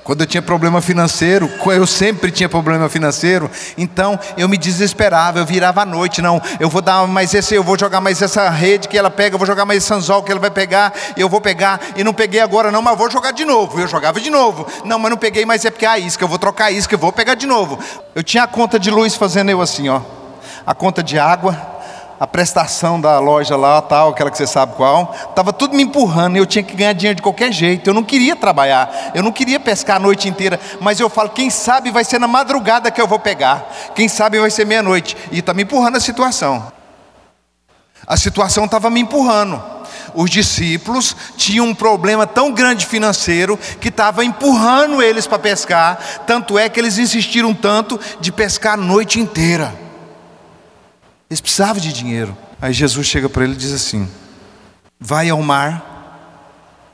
Quando 0.08 0.22
eu 0.22 0.26
tinha 0.26 0.42
problema 0.42 0.80
financeiro, 0.80 1.52
eu 1.66 1.86
sempre 1.86 2.32
tinha 2.32 2.48
problema 2.48 2.88
financeiro, 2.88 3.52
então 3.78 4.18
eu 4.38 4.48
me 4.48 4.58
desesperava, 4.58 5.40
eu 5.40 5.46
virava 5.46 5.82
à 5.82 5.86
noite, 5.86 6.22
não, 6.22 6.42
eu 6.62 6.70
vou 6.70 6.82
dar 6.82 7.06
mais 7.06 7.34
esse, 7.34 7.54
eu 7.54 7.62
vou 7.62 7.78
jogar 7.78 8.00
mais 8.00 8.22
essa 8.22 8.50
rede 8.50 8.88
que 8.88 8.98
ela 8.98 9.10
pega, 9.10 9.36
eu 9.36 9.38
vou 9.38 9.46
jogar 9.46 9.66
mais 9.66 9.84
esse 9.84 9.94
anzol 9.94 10.24
que 10.24 10.32
ela 10.32 10.40
vai 10.40 10.50
pegar, 10.50 10.94
eu 11.18 11.28
vou 11.28 11.42
pegar, 11.42 11.82
e 11.98 12.06
não 12.06 12.14
peguei 12.14 12.40
agora 12.40 12.72
não, 12.72 12.82
mas 12.82 12.98
vou 12.98 13.12
jogar 13.12 13.32
de 13.32 13.44
novo. 13.44 13.82
Eu 13.82 13.86
jogava 13.86 14.22
de 14.22 14.30
novo. 14.30 14.66
Não, 14.86 14.98
mas 14.98 15.12
não 15.12 15.18
peguei, 15.18 15.46
mas 15.46 15.66
é 15.66 15.70
porque 15.70 15.86
é 15.86 15.90
a 15.90 16.00
isca, 16.00 16.24
eu 16.24 16.30
vou 16.30 16.40
trocar 16.40 16.68
a 16.68 16.72
isca, 16.72 16.96
eu 16.96 17.00
vou 17.00 17.12
pegar 17.12 17.36
de 17.36 17.46
novo. 17.46 17.78
Eu 18.16 18.24
tinha 18.24 18.44
a 18.44 18.48
conta 18.48 18.80
de 18.80 18.90
luz 18.90 19.14
fazendo 19.14 19.52
eu 19.52 19.60
assim, 19.60 19.90
ó. 19.90 20.00
A 20.66 20.74
conta 20.74 21.04
de 21.04 21.20
água, 21.20 21.77
a 22.20 22.26
prestação 22.26 23.00
da 23.00 23.20
loja 23.20 23.56
lá, 23.56 23.82
tal, 23.82 24.10
aquela 24.10 24.32
que 24.32 24.38
você 24.38 24.48
sabe 24.48 24.76
qual, 24.76 25.16
estava 25.30 25.54
tudo 25.54 25.76
me 25.76 25.84
empurrando, 25.84 26.36
eu 26.36 26.46
tinha 26.46 26.64
que 26.64 26.76
ganhar 26.76 26.94
dinheiro 26.94 27.16
de 27.16 27.22
qualquer 27.22 27.52
jeito, 27.52 27.90
eu 27.90 27.94
não 27.94 28.04
queria 28.04 28.36
trabalhar, 28.36 29.12
eu 29.14 29.22
não 29.22 29.32
queria 29.32 29.60
pescar 29.60 29.98
a 29.98 30.00
noite 30.00 30.28
inteira, 30.28 30.60
mas 30.80 31.00
eu 31.00 31.10
falo, 31.10 31.30
quem 31.30 31.50
sabe 31.50 31.92
vai 31.92 32.04
ser 32.04 32.20
na 32.20 32.28
madrugada 32.28 32.90
que 32.90 33.02
eu 33.02 33.08
vou 33.08 33.20
pegar, 33.20 33.72
quem 33.94 34.08
sabe 34.08 34.40
vai 34.40 34.50
ser 34.50 34.66
meia-noite, 34.66 35.16
e 35.32 35.40
está 35.40 35.54
me 35.54 35.64
empurrando 35.64 35.98
a 35.98 36.02
situação. 36.02 36.72
A 38.06 38.16
situação 38.16 38.66
estava 38.66 38.90
me 38.90 39.02
empurrando. 39.02 39.62
Os 40.16 40.30
discípulos 40.30 41.16
tinham 41.36 41.68
um 41.68 41.76
problema 41.76 42.26
tão 42.26 42.52
grande 42.52 42.86
financeiro 42.86 43.60
que 43.80 43.90
estava 43.90 44.24
empurrando 44.24 45.02
eles 45.04 45.28
para 45.28 45.38
pescar, 45.38 46.00
tanto 46.26 46.58
é 46.58 46.70
que 46.70 46.80
eles 46.80 46.98
insistiram 46.98 47.54
tanto 47.54 48.00
de 48.20 48.32
pescar 48.32 48.74
a 48.74 48.78
noite 48.78 49.20
inteira. 49.20 49.87
Eles 51.30 51.42
precisavam 51.42 51.82
de 51.82 51.92
dinheiro. 51.92 52.36
Aí 52.62 52.74
Jesus 52.74 53.06
chega 53.08 53.28
para 53.30 53.44
ele 53.44 53.54
e 53.54 53.58
diz 53.58 53.74
assim: 53.74 54.10
Vai 55.00 55.30
ao 55.30 55.42
mar 55.42 55.98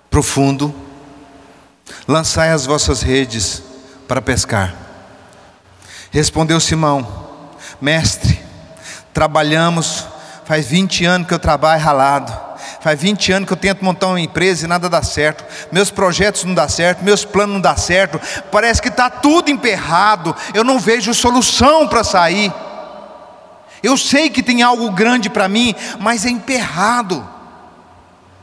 profundo, 0.10 0.74
lançai 2.08 2.52
as 2.52 2.66
vossas 2.66 3.02
redes 3.02 3.64
para 4.08 4.22
pescar. 4.22 4.76
Respondeu 6.12 6.60
Simão: 6.60 7.08
Mestre, 7.80 8.40
trabalhamos, 9.14 10.06
faz 10.46 10.66
20 10.68 11.06
anos 11.06 11.28
que 11.28 11.34
eu 11.34 11.40
trabalho 11.40 11.82
ralado. 11.82 12.54
Faz 12.80 13.00
20 13.00 13.32
anos 13.32 13.48
que 13.48 13.54
eu 13.54 13.58
tento 13.58 13.84
montar 13.84 14.08
uma 14.08 14.20
empresa 14.20 14.66
e 14.66 14.68
nada 14.68 14.90
dá 14.90 15.02
certo. 15.02 15.46
Meus 15.72 15.90
projetos 15.90 16.44
não 16.44 16.54
dá 16.54 16.68
certo, 16.68 17.02
meus 17.02 17.24
planos 17.24 17.54
não 17.54 17.62
dá 17.62 17.78
certo. 17.78 18.20
Parece 18.52 18.82
que 18.82 18.90
está 18.90 19.10
tudo 19.10 19.50
emperrado. 19.50 20.36
Eu 20.54 20.66
não 20.66 20.78
vejo 20.78 21.14
solução 21.14 21.88
para 21.88 22.04
sair. 22.04 22.54
Eu 23.84 23.98
sei 23.98 24.30
que 24.30 24.42
tem 24.42 24.64
algo 24.64 24.90
grande 24.92 25.30
para 25.30 25.50
mim, 25.50 25.76
mas 26.00 26.26
é 26.26 26.30
emperrado, 26.30 27.28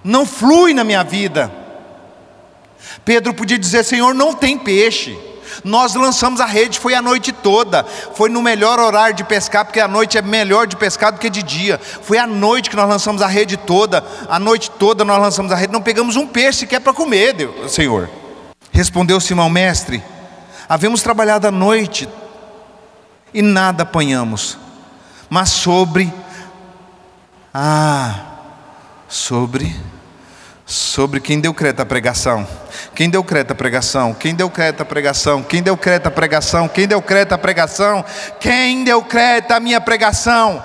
não 0.05 0.27
flui 0.27 0.75
na 0.75 0.85
minha 0.85 1.03
vida. 1.03 1.51
Pedro 3.07 3.33
podia 3.33 3.59
dizer: 3.59 3.83
Senhor, 3.83 4.15
não 4.15 4.35
tem 4.35 4.59
peixe. 4.59 5.19
Nós 5.65 5.95
lançamos 5.95 6.41
a 6.41 6.47
rede, 6.47 6.79
foi 6.79 6.95
a 6.95 7.03
noite 7.03 7.33
toda, 7.33 7.85
foi 8.15 8.29
no 8.29 8.41
melhor 8.41 8.79
horário 8.79 9.17
de 9.17 9.25
pescar, 9.25 9.65
porque 9.65 9.81
a 9.81 9.89
noite 9.89 10.17
é 10.17 10.23
melhor 10.23 10.67
de 10.67 10.77
pescar 10.77 11.13
do 11.13 11.19
que 11.19 11.29
de 11.29 11.43
dia. 11.43 11.81
Foi 12.03 12.19
à 12.19 12.27
noite 12.27 12.71
que 12.71 12.77
nós 12.77 12.89
lançamos 12.89 13.21
a 13.21 13.27
rede 13.27 13.57
toda, 13.57 14.05
a 14.29 14.39
noite 14.39 14.71
toda 14.71 15.05
nós 15.05 15.19
lançamos 15.19 15.51
a 15.51 15.57
rede, 15.57 15.73
não 15.73 15.83
pegamos 15.83 16.15
um 16.17 16.27
peixe 16.27 16.61
sequer 16.61 16.81
para 16.81 16.93
comer, 16.93 17.33
Deus, 17.33 17.73
Senhor. 17.73 18.09
Respondeu 18.71 19.21
Simão, 19.21 19.51
mestre, 19.51 20.03
havemos 20.69 21.03
trabalhado 21.03 21.49
a 21.49 21.51
noite 21.51 22.09
e 23.35 23.43
nada 23.43 23.83
apanhamos 23.83 24.57
mas 25.31 25.51
sobre 25.51 26.13
ah, 27.55 28.15
sobre 29.09 29.75
sobre 30.67 31.19
quem 31.19 31.41
deu 31.41 31.53
crédito 31.53 31.81
à 31.81 31.87
pregação. 31.87 32.47
Quem 32.95 33.11
deu 33.11 33.25
crédito 33.25 33.51
à 33.51 33.55
pregação? 33.57 34.15
Quem 34.15 34.35
deu 34.35 34.49
crédito 34.49 34.83
à 34.83 34.85
pregação? 34.85 35.43
Quem 35.43 35.63
deu 35.63 35.77
crédito 35.77 36.07
à 36.07 36.11
pregação? 36.11 36.69
Quem 36.69 36.87
deu 36.87 37.03
crédito 37.03 37.33
à 37.33 37.39
pregação? 37.39 38.05
Quem 38.39 38.85
deu 38.85 39.03
crédito 39.03 39.51
à 39.51 39.59
minha 39.59 39.81
pregação? 39.81 40.63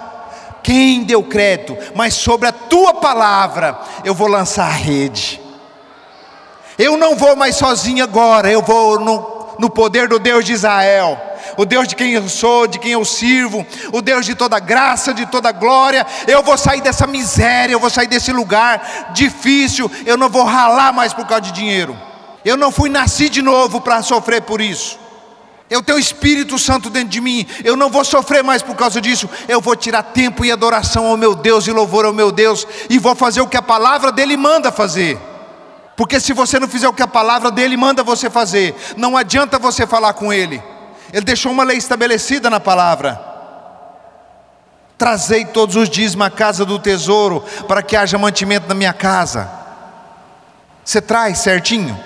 Quem 0.61 1.03
deu 1.03 1.23
crédito? 1.23 1.75
Mas 1.95 2.13
sobre 2.13 2.47
a 2.47 2.51
tua 2.51 2.95
palavra 2.95 3.79
eu 4.03 4.13
vou 4.13 4.27
lançar 4.27 4.67
a 4.67 4.73
rede. 4.73 5.41
Eu 6.77 6.97
não 6.97 7.15
vou 7.15 7.35
mais 7.35 7.55
sozinho 7.55 8.03
agora, 8.03 8.51
eu 8.51 8.61
vou 8.61 8.99
no, 8.99 9.55
no 9.57 9.69
poder 9.71 10.07
do 10.07 10.19
Deus 10.19 10.45
de 10.45 10.53
Israel 10.53 11.34
o 11.57 11.65
Deus 11.65 11.87
de 11.87 11.95
quem 11.95 12.13
eu 12.13 12.27
sou, 12.29 12.67
de 12.67 12.79
quem 12.79 12.91
eu 12.91 13.05
sirvo, 13.05 13.65
o 13.91 14.01
Deus 14.01 14.25
de 14.25 14.35
toda 14.35 14.59
graça, 14.59 15.13
de 15.13 15.25
toda 15.25 15.51
glória. 15.51 16.05
Eu 16.27 16.43
vou 16.43 16.57
sair 16.57 16.81
dessa 16.81 17.07
miséria, 17.07 17.73
eu 17.73 17.79
vou 17.79 17.89
sair 17.89 18.07
desse 18.07 18.31
lugar 18.31 19.11
difícil, 19.13 19.91
eu 20.05 20.17
não 20.17 20.29
vou 20.29 20.43
ralar 20.43 20.93
mais 20.93 21.13
por 21.13 21.25
causa 21.25 21.43
de 21.43 21.51
dinheiro. 21.51 21.97
Eu 22.43 22.55
não 22.55 22.71
fui 22.71 22.89
nascido 22.89 23.31
de 23.31 23.41
novo 23.41 23.81
para 23.81 24.01
sofrer 24.03 24.41
por 24.41 24.61
isso. 24.61 24.99
Eu 25.67 25.81
tenho 25.81 25.97
o 25.97 26.01
Espírito 26.01 26.59
Santo 26.59 26.91
dentro 26.91 27.09
de 27.09 27.19
mim, 27.19 27.47
eu 27.63 27.75
não 27.75 27.89
vou 27.89 28.05
sofrer 28.05 28.43
mais 28.43 28.61
por 28.61 28.75
causa 28.75 29.01
disso. 29.01 29.27
Eu 29.47 29.59
vou 29.59 29.75
tirar 29.75 30.03
tempo 30.03 30.45
e 30.45 30.51
adoração 30.51 31.07
ao 31.07 31.17
meu 31.17 31.33
Deus 31.33 31.65
e 31.65 31.71
louvor 31.71 32.05
ao 32.05 32.13
meu 32.13 32.31
Deus, 32.31 32.67
e 32.87 32.99
vou 32.99 33.15
fazer 33.15 33.41
o 33.41 33.47
que 33.47 33.57
a 33.57 33.61
palavra 33.63 34.11
dele 34.11 34.37
manda 34.37 34.71
fazer. 34.71 35.17
Porque 35.95 36.19
se 36.19 36.33
você 36.33 36.59
não 36.59 36.67
fizer 36.67 36.87
o 36.87 36.93
que 36.93 37.01
a 37.01 37.07
palavra 37.07 37.49
dele 37.49 37.75
manda 37.77 38.03
você 38.03 38.29
fazer, 38.29 38.75
não 38.97 39.15
adianta 39.17 39.57
você 39.57 39.87
falar 39.87 40.13
com 40.13 40.31
ele. 40.31 40.61
Ele 41.13 41.25
deixou 41.25 41.51
uma 41.51 41.63
lei 41.63 41.77
estabelecida 41.77 42.49
na 42.49 42.59
palavra. 42.59 43.19
Trazei 44.97 45.45
todos 45.45 45.75
os 45.75 45.89
dias 45.89 46.15
uma 46.15 46.29
casa 46.29 46.63
do 46.65 46.79
tesouro, 46.79 47.43
para 47.67 47.83
que 47.83 47.95
haja 47.95 48.17
mantimento 48.17 48.67
na 48.67 48.73
minha 48.73 48.93
casa. 48.93 49.49
Você 50.83 51.01
traz 51.01 51.39
certinho? 51.39 51.99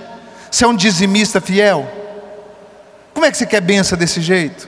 Você 0.50 0.64
é 0.64 0.68
um 0.68 0.76
dizimista 0.76 1.40
fiel? 1.40 1.88
Como 3.14 3.26
é 3.26 3.32
que 3.32 3.38
você 3.38 3.46
quer 3.46 3.62
benção 3.62 3.98
desse 3.98 4.22
jeito? 4.22 4.68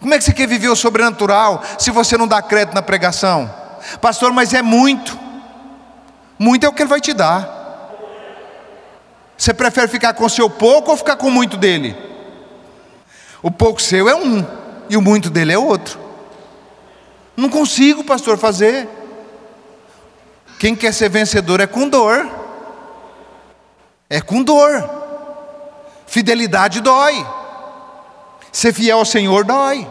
Como 0.00 0.14
é 0.14 0.18
que 0.18 0.24
você 0.24 0.32
quer 0.32 0.48
viver 0.48 0.68
o 0.68 0.76
sobrenatural 0.76 1.62
se 1.78 1.90
você 1.90 2.16
não 2.16 2.26
dá 2.26 2.40
crédito 2.40 2.74
na 2.74 2.82
pregação? 2.82 3.52
Pastor, 4.00 4.32
mas 4.32 4.54
é 4.54 4.62
muito. 4.62 5.18
Muito 6.38 6.64
é 6.64 6.68
o 6.68 6.72
que 6.72 6.82
ele 6.82 6.88
vai 6.88 7.00
te 7.00 7.12
dar. 7.12 7.58
Você 9.36 9.54
prefere 9.54 9.88
ficar 9.88 10.14
com 10.14 10.24
o 10.24 10.30
seu 10.30 10.48
pouco 10.50 10.90
ou 10.90 10.96
ficar 10.96 11.16
com 11.16 11.30
muito 11.30 11.56
dele? 11.56 12.09
O 13.42 13.50
pouco 13.50 13.80
seu 13.80 14.08
é 14.08 14.14
um 14.14 14.46
e 14.88 14.96
o 14.96 15.02
muito 15.02 15.30
dele 15.30 15.52
é 15.52 15.58
outro. 15.58 15.98
Não 17.36 17.48
consigo, 17.48 18.04
pastor, 18.04 18.36
fazer. 18.36 18.88
Quem 20.58 20.74
quer 20.76 20.92
ser 20.92 21.08
vencedor 21.08 21.60
é 21.60 21.66
com 21.66 21.88
dor. 21.88 22.28
É 24.10 24.20
com 24.20 24.42
dor. 24.42 24.88
Fidelidade 26.06 26.80
dói. 26.80 27.26
Ser 28.52 28.74
fiel 28.74 28.98
ao 28.98 29.04
Senhor 29.04 29.44
dói. 29.44 29.90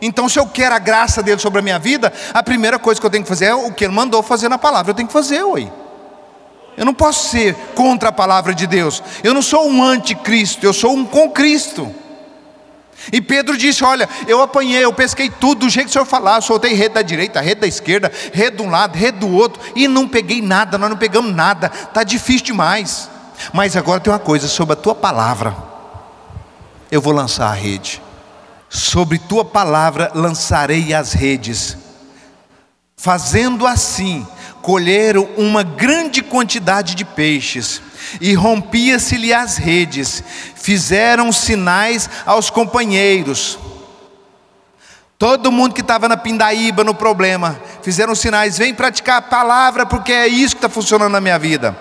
Então, 0.00 0.28
se 0.28 0.38
eu 0.38 0.46
quero 0.46 0.74
a 0.74 0.78
graça 0.78 1.22
dele 1.22 1.40
sobre 1.40 1.60
a 1.60 1.62
minha 1.62 1.78
vida, 1.78 2.12
a 2.32 2.42
primeira 2.42 2.78
coisa 2.78 3.00
que 3.00 3.06
eu 3.06 3.10
tenho 3.10 3.22
que 3.22 3.28
fazer 3.28 3.46
é 3.46 3.54
o 3.54 3.72
que 3.72 3.84
ele 3.84 3.94
mandou 3.94 4.22
fazer 4.22 4.48
na 4.48 4.58
palavra. 4.58 4.90
Eu 4.90 4.94
tenho 4.94 5.06
que 5.06 5.12
fazer, 5.12 5.42
oi. 5.42 5.70
Eu 6.76 6.84
não 6.84 6.94
posso 6.94 7.28
ser 7.28 7.54
contra 7.74 8.08
a 8.08 8.12
palavra 8.12 8.54
de 8.54 8.66
Deus. 8.66 9.02
Eu 9.22 9.34
não 9.34 9.42
sou 9.42 9.68
um 9.68 9.82
anticristo, 9.84 10.64
eu 10.64 10.72
sou 10.72 10.94
um 10.94 11.04
com 11.04 11.30
Cristo. 11.30 11.94
E 13.10 13.20
Pedro 13.20 13.56
disse: 13.56 13.82
Olha, 13.82 14.08
eu 14.28 14.42
apanhei, 14.42 14.84
eu 14.84 14.92
pesquei 14.92 15.30
tudo 15.30 15.60
do 15.60 15.70
jeito 15.70 15.86
que 15.86 15.90
o 15.90 15.92
senhor 15.92 16.04
falar, 16.04 16.40
soltei 16.40 16.74
rede 16.74 16.94
da 16.94 17.02
direita, 17.02 17.40
rede 17.40 17.62
da 17.62 17.66
esquerda, 17.66 18.12
rede 18.32 18.58
de 18.58 18.62
um 18.62 18.70
lado, 18.70 18.96
rede 18.96 19.18
do 19.18 19.28
outro, 19.28 19.60
e 19.74 19.88
não 19.88 20.06
peguei 20.06 20.42
nada, 20.42 20.76
nós 20.76 20.90
não 20.90 20.96
pegamos 20.96 21.34
nada, 21.34 21.70
está 21.74 22.04
difícil 22.04 22.46
demais. 22.46 23.10
Mas 23.52 23.76
agora 23.76 24.00
tem 24.00 24.12
uma 24.12 24.18
coisa 24.18 24.46
sobre 24.46 24.74
a 24.74 24.76
tua 24.76 24.94
palavra, 24.94 25.56
eu 26.90 27.00
vou 27.00 27.12
lançar 27.12 27.48
a 27.48 27.54
rede, 27.54 28.00
sobre 28.68 29.18
tua 29.18 29.44
palavra 29.44 30.12
lançarei 30.14 30.94
as 30.94 31.12
redes, 31.12 31.76
fazendo 32.96 33.66
assim, 33.66 34.26
colheram 34.60 35.28
uma 35.36 35.64
grande 35.64 36.22
quantidade 36.22 36.94
de 36.94 37.04
peixes, 37.04 37.82
e 38.20 38.34
rompia-se-lhe 38.34 39.32
as 39.32 39.56
redes, 39.56 40.22
fizeram 40.54 41.32
sinais 41.32 42.08
aos 42.26 42.50
companheiros. 42.50 43.58
Todo 45.18 45.52
mundo 45.52 45.74
que 45.74 45.80
estava 45.80 46.08
na 46.08 46.16
pindaíba, 46.16 46.82
no 46.82 46.94
problema, 46.94 47.60
fizeram 47.82 48.14
sinais, 48.14 48.58
vem 48.58 48.74
praticar 48.74 49.18
a 49.18 49.22
palavra, 49.22 49.86
porque 49.86 50.12
é 50.12 50.26
isso 50.26 50.56
que 50.56 50.58
está 50.58 50.68
funcionando 50.68 51.12
na 51.12 51.20
minha 51.20 51.38
vida. 51.38 51.76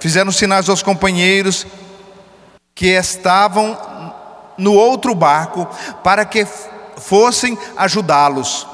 Fizeram 0.00 0.32
sinais 0.32 0.68
aos 0.68 0.82
companheiros 0.82 1.66
que 2.74 2.86
estavam 2.86 3.78
no 4.58 4.74
outro 4.74 5.14
barco, 5.14 5.68
para 6.02 6.24
que 6.24 6.46
fossem 6.96 7.56
ajudá-los 7.76 8.66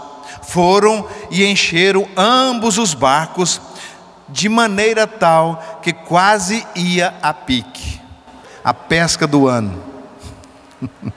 foram 0.47 1.07
e 1.31 1.45
encheram 1.45 2.09
ambos 2.17 2.79
os 2.79 2.95
barcos, 2.95 3.61
de 4.29 4.49
maneira 4.49 5.07
tal 5.07 5.81
que 5.83 5.93
quase 5.93 6.67
ia 6.75 7.15
a 7.23 7.33
pique. 7.33 8.01
A 8.65 8.75
pesca 8.75 9.27
do 9.27 9.47
ano. 9.49 9.83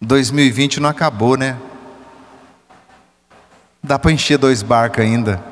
2020 0.00 0.80
não 0.80 0.88
acabou, 0.88 1.36
né? 1.36 1.58
Dá 3.82 3.98
para 3.98 4.12
encher 4.12 4.38
dois 4.38 4.62
barcos 4.62 5.02
ainda. 5.02 5.42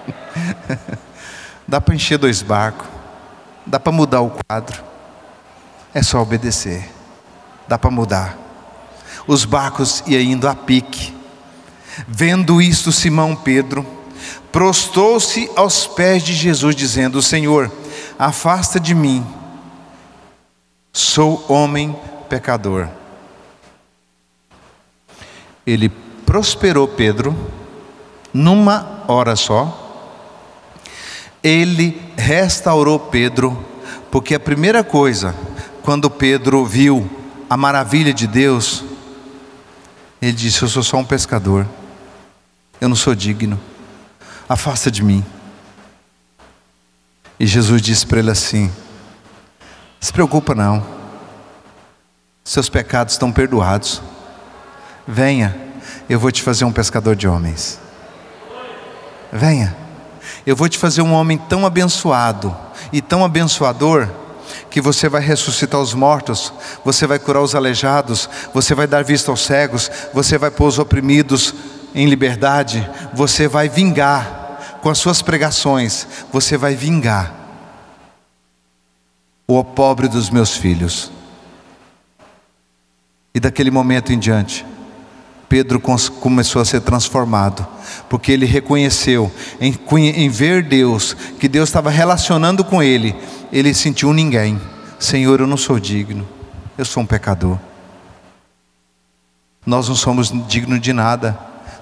Dá 1.68 1.80
para 1.80 1.94
encher 1.94 2.18
dois 2.18 2.42
barcos. 2.42 2.88
Dá 3.66 3.78
para 3.78 3.92
mudar 3.92 4.20
o 4.22 4.30
quadro. 4.30 4.82
É 5.92 6.02
só 6.02 6.20
obedecer. 6.20 6.90
Dá 7.68 7.78
para 7.78 7.90
mudar 7.90 8.40
os 9.26 9.44
barcos 9.44 10.02
iam 10.08 10.20
indo 10.20 10.48
a 10.48 10.54
pique. 10.56 11.16
Vendo 12.06 12.60
isto, 12.60 12.92
Simão 12.92 13.34
Pedro 13.34 13.86
prostrou-se 14.52 15.50
aos 15.56 15.86
pés 15.86 16.22
de 16.22 16.32
Jesus, 16.32 16.74
dizendo: 16.74 17.22
Senhor, 17.22 17.70
afasta 18.18 18.78
de 18.78 18.94
mim, 18.94 19.24
sou 20.92 21.44
homem 21.48 21.96
pecador. 22.28 22.88
Ele 25.66 25.88
prosperou 26.24 26.88
Pedro 26.88 27.36
numa 28.32 29.04
hora 29.06 29.36
só. 29.36 29.76
Ele 31.42 32.00
restaurou 32.16 32.98
Pedro, 32.98 33.66
porque 34.10 34.34
a 34.34 34.40
primeira 34.40 34.84
coisa, 34.84 35.34
quando 35.82 36.10
Pedro 36.10 36.64
viu 36.66 37.08
a 37.48 37.56
maravilha 37.56 38.12
de 38.12 38.26
Deus, 38.26 38.84
ele 40.20 40.32
disse: 40.32 40.62
Eu 40.62 40.68
sou 40.68 40.82
só 40.82 40.98
um 40.98 41.04
pescador, 41.04 41.66
eu 42.80 42.88
não 42.88 42.96
sou 42.96 43.14
digno, 43.14 43.60
afasta 44.48 44.90
de 44.90 45.02
mim. 45.02 45.24
E 47.38 47.46
Jesus 47.46 47.82
disse 47.82 48.06
para 48.06 48.20
ele 48.20 48.30
assim: 48.30 48.70
Se 50.00 50.12
preocupa 50.12 50.54
não, 50.54 50.84
seus 52.44 52.68
pecados 52.68 53.14
estão 53.14 53.30
perdoados. 53.30 54.02
Venha, 55.06 55.56
eu 56.08 56.18
vou 56.18 56.32
te 56.32 56.42
fazer 56.42 56.64
um 56.64 56.72
pescador 56.72 57.14
de 57.14 57.28
homens. 57.28 57.78
Venha, 59.32 59.76
eu 60.46 60.56
vou 60.56 60.68
te 60.68 60.78
fazer 60.78 61.02
um 61.02 61.12
homem 61.12 61.36
tão 61.36 61.66
abençoado 61.66 62.56
e 62.92 63.00
tão 63.00 63.24
abençoador 63.24 64.08
que 64.70 64.80
você 64.80 65.08
vai 65.08 65.20
ressuscitar 65.20 65.80
os 65.80 65.94
mortos, 65.94 66.52
você 66.84 67.06
vai 67.06 67.18
curar 67.18 67.42
os 67.42 67.54
aleijados, 67.54 68.28
você 68.54 68.74
vai 68.74 68.86
dar 68.86 69.04
vista 69.04 69.30
aos 69.30 69.40
cegos, 69.40 69.90
você 70.12 70.38
vai 70.38 70.50
pôr 70.50 70.66
os 70.66 70.78
oprimidos 70.78 71.54
em 71.94 72.06
liberdade, 72.06 72.88
você 73.12 73.48
vai 73.48 73.68
vingar 73.68 74.78
com 74.82 74.88
as 74.88 74.98
suas 74.98 75.22
pregações, 75.22 76.06
você 76.32 76.56
vai 76.56 76.74
vingar 76.74 77.34
o 79.46 79.64
pobre 79.64 80.08
dos 80.08 80.30
meus 80.30 80.56
filhos. 80.56 81.10
E 83.34 83.40
daquele 83.40 83.70
momento 83.70 84.12
em 84.12 84.18
diante, 84.18 84.64
Pedro 85.48 85.80
começou 85.80 86.62
a 86.62 86.64
ser 86.64 86.80
transformado, 86.80 87.66
porque 88.08 88.30
ele 88.30 88.46
reconheceu 88.46 89.32
em, 89.60 89.76
em 90.14 90.28
ver 90.28 90.62
Deus, 90.62 91.14
que 91.40 91.48
Deus 91.48 91.68
estava 91.68 91.90
relacionando 91.90 92.64
com 92.64 92.80
ele, 92.80 93.16
ele 93.52 93.74
sentiu 93.74 94.12
ninguém. 94.12 94.60
Senhor, 94.98 95.40
eu 95.40 95.46
não 95.46 95.56
sou 95.56 95.80
digno, 95.80 96.28
eu 96.78 96.84
sou 96.84 97.02
um 97.02 97.06
pecador. 97.06 97.58
Nós 99.66 99.88
não 99.88 99.96
somos 99.96 100.32
dignos 100.46 100.80
de 100.80 100.92
nada, 100.92 101.36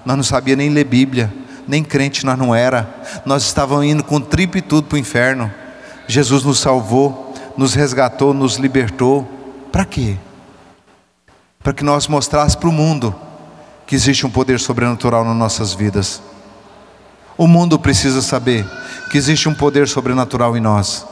nós 0.05 0.15
não 0.15 0.23
sabia 0.23 0.55
nem 0.55 0.69
ler 0.69 0.85
Bíblia, 0.85 1.33
nem 1.67 1.83
crente 1.83 2.25
nós 2.25 2.37
não 2.37 2.53
era, 2.53 2.89
nós 3.25 3.43
estávamos 3.43 3.85
indo 3.85 4.03
com 4.03 4.19
tripo 4.19 4.57
e 4.57 4.61
tudo 4.61 4.87
para 4.87 4.95
o 4.95 4.99
inferno. 4.99 5.51
Jesus 6.07 6.43
nos 6.43 6.59
salvou, 6.59 7.33
nos 7.55 7.73
resgatou, 7.73 8.33
nos 8.33 8.55
libertou. 8.55 9.27
Para 9.71 9.85
quê? 9.85 10.17
Para 11.61 11.73
que 11.73 11.83
nós 11.83 12.07
mostrássemos 12.07 12.55
para 12.55 12.69
o 12.69 12.71
mundo 12.71 13.15
que 13.85 13.95
existe 13.95 14.25
um 14.25 14.29
poder 14.29 14.59
sobrenatural 14.59 15.23
nas 15.23 15.35
nossas 15.35 15.73
vidas. 15.73 16.21
O 17.37 17.47
mundo 17.47 17.77
precisa 17.79 18.21
saber 18.21 18.65
que 19.11 19.17
existe 19.17 19.47
um 19.47 19.53
poder 19.53 19.87
sobrenatural 19.87 20.57
em 20.57 20.59
nós. 20.59 21.05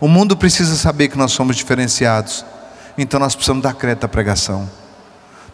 O 0.00 0.08
mundo 0.08 0.36
precisa 0.36 0.76
saber 0.76 1.08
que 1.08 1.18
nós 1.18 1.32
somos 1.32 1.56
diferenciados. 1.56 2.44
Então 2.96 3.20
nós 3.20 3.34
precisamos 3.34 3.62
dar 3.62 3.74
crédito 3.74 4.04
à 4.04 4.08
pregação. 4.08 4.68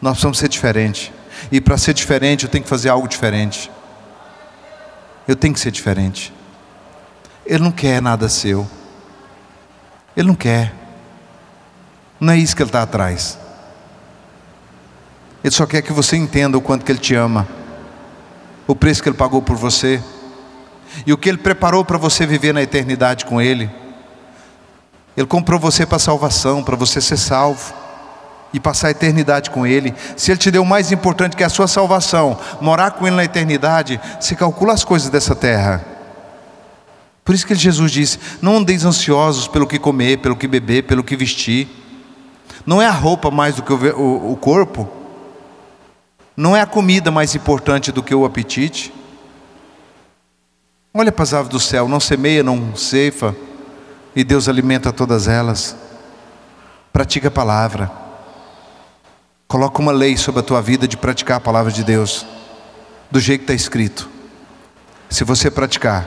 Nós 0.00 0.12
precisamos 0.12 0.38
ser 0.38 0.48
diferente. 0.48 1.12
E 1.50 1.60
para 1.60 1.78
ser 1.78 1.94
diferente, 1.94 2.44
eu 2.44 2.50
tenho 2.50 2.64
que 2.64 2.70
fazer 2.70 2.88
algo 2.88 3.08
diferente. 3.08 3.70
Eu 5.26 5.36
tenho 5.36 5.54
que 5.54 5.60
ser 5.60 5.70
diferente. 5.70 6.32
Ele 7.44 7.62
não 7.62 7.72
quer 7.72 8.00
nada 8.00 8.28
seu. 8.28 8.68
Ele 10.16 10.28
não 10.28 10.34
quer. 10.34 10.72
Não 12.18 12.32
é 12.32 12.38
isso 12.38 12.56
que 12.56 12.62
ele 12.62 12.68
está 12.68 12.82
atrás. 12.82 13.38
Ele 15.46 15.54
só 15.54 15.64
quer 15.64 15.82
que 15.82 15.92
você 15.92 16.16
entenda 16.16 16.58
o 16.58 16.60
quanto 16.60 16.84
que 16.84 16.90
Ele 16.90 16.98
te 16.98 17.14
ama, 17.14 17.46
o 18.66 18.74
preço 18.74 19.00
que 19.00 19.08
Ele 19.08 19.16
pagou 19.16 19.40
por 19.40 19.54
você, 19.54 20.02
e 21.06 21.12
o 21.12 21.16
que 21.16 21.28
Ele 21.28 21.38
preparou 21.38 21.84
para 21.84 21.96
você 21.96 22.26
viver 22.26 22.52
na 22.52 22.62
eternidade 22.62 23.24
com 23.24 23.40
Ele. 23.40 23.70
Ele 25.16 25.26
comprou 25.26 25.60
você 25.60 25.86
para 25.86 26.00
salvação, 26.00 26.64
para 26.64 26.74
você 26.74 27.00
ser 27.00 27.16
salvo 27.16 27.72
e 28.56 28.60
passar 28.60 28.88
a 28.88 28.90
eternidade 28.90 29.50
com 29.50 29.66
Ele. 29.66 29.94
Se 30.16 30.30
Ele 30.30 30.38
te 30.38 30.50
deu 30.50 30.64
mais 30.64 30.90
importante 30.90 31.36
que 31.36 31.42
é 31.42 31.46
a 31.46 31.50
sua 31.50 31.68
salvação, 31.68 32.38
morar 32.58 32.92
com 32.92 33.06
Ele 33.06 33.14
na 33.14 33.24
eternidade, 33.24 34.00
você 34.18 34.34
calcula 34.34 34.72
as 34.72 34.82
coisas 34.82 35.10
dessa 35.10 35.36
terra. 35.36 35.84
Por 37.22 37.34
isso 37.34 37.46
que 37.46 37.54
Jesus 37.54 37.92
disse: 37.92 38.18
Não 38.40 38.56
andeis 38.56 38.82
ansiosos 38.86 39.46
pelo 39.46 39.66
que 39.66 39.78
comer, 39.78 40.20
pelo 40.20 40.34
que 40.34 40.48
beber, 40.48 40.84
pelo 40.84 41.04
que 41.04 41.14
vestir. 41.14 41.68
Não 42.64 42.80
é 42.80 42.86
a 42.86 42.92
roupa 42.92 43.30
mais 43.30 43.56
do 43.56 43.62
que 43.62 43.74
o, 43.74 43.98
o, 43.98 44.32
o 44.32 44.36
corpo? 44.38 44.88
Não 46.34 46.56
é 46.56 46.62
a 46.62 46.66
comida 46.66 47.10
mais 47.10 47.34
importante 47.34 47.92
do 47.92 48.02
que 48.02 48.14
o 48.14 48.24
apetite? 48.24 48.90
Olha 50.94 51.12
para 51.12 51.24
as 51.24 51.34
aves 51.34 51.50
do 51.50 51.60
céu, 51.60 51.88
não 51.88 52.00
semeia, 52.00 52.42
não 52.42 52.74
ceifa, 52.74 53.36
e 54.14 54.24
Deus 54.24 54.48
alimenta 54.48 54.94
todas 54.94 55.28
elas. 55.28 55.76
Pratica 56.90 57.28
a 57.28 57.30
palavra. 57.30 58.05
Coloca 59.48 59.80
uma 59.80 59.92
lei 59.92 60.16
sobre 60.16 60.40
a 60.40 60.42
tua 60.42 60.60
vida 60.60 60.88
de 60.88 60.96
praticar 60.96 61.36
a 61.36 61.40
palavra 61.40 61.70
de 61.70 61.84
Deus, 61.84 62.26
do 63.10 63.20
jeito 63.20 63.40
que 63.40 63.52
está 63.52 63.54
escrito. 63.54 64.08
Se 65.08 65.22
você 65.22 65.50
praticar, 65.50 66.06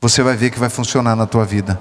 você 0.00 0.22
vai 0.22 0.36
ver 0.36 0.50
que 0.50 0.58
vai 0.58 0.68
funcionar 0.68 1.16
na 1.16 1.26
tua 1.26 1.44
vida. 1.44 1.78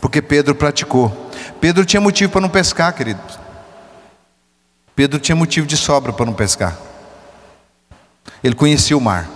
Porque 0.00 0.22
Pedro 0.22 0.54
praticou. 0.54 1.28
Pedro 1.60 1.84
tinha 1.84 2.00
motivo 2.00 2.30
para 2.30 2.40
não 2.40 2.48
pescar, 2.48 2.92
querido. 2.92 3.20
Pedro 4.94 5.18
tinha 5.18 5.34
motivo 5.34 5.66
de 5.66 5.76
sobra 5.76 6.12
para 6.12 6.26
não 6.26 6.32
pescar. 6.32 6.78
Ele 8.42 8.54
conhecia 8.54 8.96
o 8.96 9.00
mar. 9.00 9.28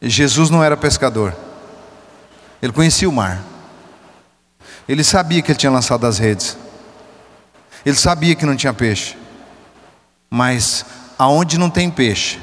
Jesus 0.00 0.48
não 0.48 0.64
era 0.64 0.76
pescador. 0.76 1.34
Ele 2.62 2.72
conhecia 2.72 3.08
o 3.08 3.12
mar. 3.12 3.42
Ele 4.88 5.04
sabia 5.04 5.42
que 5.42 5.52
ele 5.52 5.58
tinha 5.58 5.72
lançado 5.72 6.06
as 6.06 6.18
redes. 6.18 6.56
Ele 7.84 7.96
sabia 7.96 8.34
que 8.34 8.46
não 8.46 8.56
tinha 8.56 8.72
peixe. 8.72 9.16
Mas 10.30 10.84
aonde 11.18 11.58
não 11.58 11.70
tem 11.70 11.90
peixe, 11.90 12.38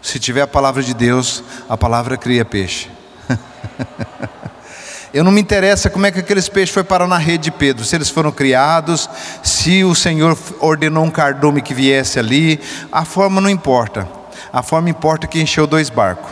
se 0.00 0.18
tiver 0.18 0.42
a 0.42 0.46
palavra 0.46 0.82
de 0.82 0.94
Deus, 0.94 1.42
a 1.68 1.76
palavra 1.76 2.16
cria 2.16 2.44
peixe. 2.44 2.88
Eu 5.12 5.24
não 5.24 5.32
me 5.32 5.40
interessa 5.40 5.90
como 5.90 6.06
é 6.06 6.12
que 6.12 6.20
aqueles 6.20 6.48
peixes 6.48 6.72
foram 6.72 6.86
parar 6.86 7.08
na 7.08 7.18
rede 7.18 7.44
de 7.44 7.50
Pedro, 7.50 7.84
se 7.84 7.96
eles 7.96 8.08
foram 8.08 8.30
criados, 8.30 9.10
se 9.42 9.82
o 9.82 9.92
Senhor 9.92 10.38
ordenou 10.60 11.04
um 11.04 11.10
cardume 11.10 11.60
que 11.60 11.74
viesse 11.74 12.16
ali, 12.18 12.60
a 12.92 13.04
forma 13.04 13.40
não 13.40 13.50
importa. 13.50 14.08
A 14.52 14.62
forma 14.62 14.88
importa 14.88 15.26
que 15.26 15.40
encheu 15.40 15.66
dois 15.66 15.90
barcos. 15.90 16.30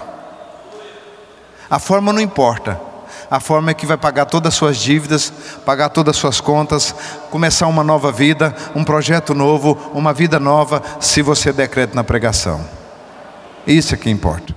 A 1.68 1.78
forma 1.80 2.12
não 2.12 2.20
importa. 2.20 2.80
A 3.30 3.40
forma 3.40 3.70
é 3.70 3.74
que 3.74 3.86
vai 3.86 3.96
pagar 3.96 4.26
todas 4.26 4.54
as 4.54 4.58
suas 4.58 4.76
dívidas, 4.78 5.32
pagar 5.64 5.88
todas 5.90 6.16
as 6.16 6.20
suas 6.20 6.40
contas, 6.40 6.94
começar 7.30 7.66
uma 7.66 7.84
nova 7.84 8.10
vida, 8.10 8.54
um 8.74 8.84
projeto 8.84 9.34
novo, 9.34 9.78
uma 9.94 10.12
vida 10.12 10.38
nova, 10.40 10.82
se 11.00 11.22
você 11.22 11.52
decreta 11.52 11.94
na 11.94 12.04
pregação. 12.04 12.64
Isso 13.66 13.94
é 13.94 13.98
que 13.98 14.08
importa. 14.08 14.54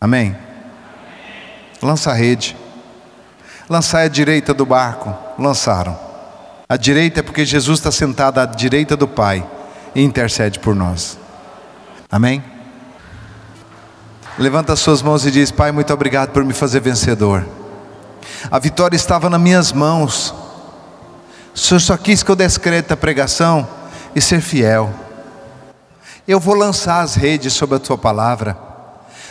Amém? 0.00 0.36
Lança 1.82 2.10
a 2.10 2.14
rede. 2.14 2.56
Lançar 3.68 4.00
a 4.00 4.08
direita 4.08 4.54
do 4.54 4.64
barco. 4.64 5.14
Lançaram. 5.38 5.98
A 6.68 6.76
direita 6.76 7.20
é 7.20 7.22
porque 7.22 7.44
Jesus 7.44 7.78
está 7.78 7.92
sentado 7.92 8.38
à 8.38 8.46
direita 8.46 8.96
do 8.96 9.06
Pai 9.06 9.46
e 9.94 10.02
intercede 10.02 10.58
por 10.58 10.74
nós. 10.74 11.18
Amém? 12.10 12.42
Levanta 14.38 14.72
as 14.72 14.80
suas 14.80 15.02
mãos 15.02 15.26
e 15.26 15.30
diz: 15.30 15.50
Pai, 15.50 15.70
muito 15.72 15.92
obrigado 15.92 16.30
por 16.30 16.44
me 16.44 16.54
fazer 16.54 16.80
vencedor. 16.80 17.46
A 18.50 18.58
vitória 18.58 18.96
estava 18.96 19.28
nas 19.30 19.40
minhas 19.40 19.72
mãos. 19.72 20.34
O 21.54 21.58
Senhor 21.58 21.80
só 21.80 21.96
quis 21.96 22.22
que 22.22 22.30
eu 22.30 22.36
descreta 22.36 22.94
a 22.94 22.96
pregação 22.96 23.68
e 24.14 24.20
ser 24.20 24.40
fiel. 24.40 24.92
Eu 26.26 26.38
vou 26.38 26.54
lançar 26.54 27.00
as 27.00 27.14
redes 27.14 27.52
sobre 27.52 27.76
a 27.76 27.80
tua 27.80 27.98
palavra. 27.98 28.56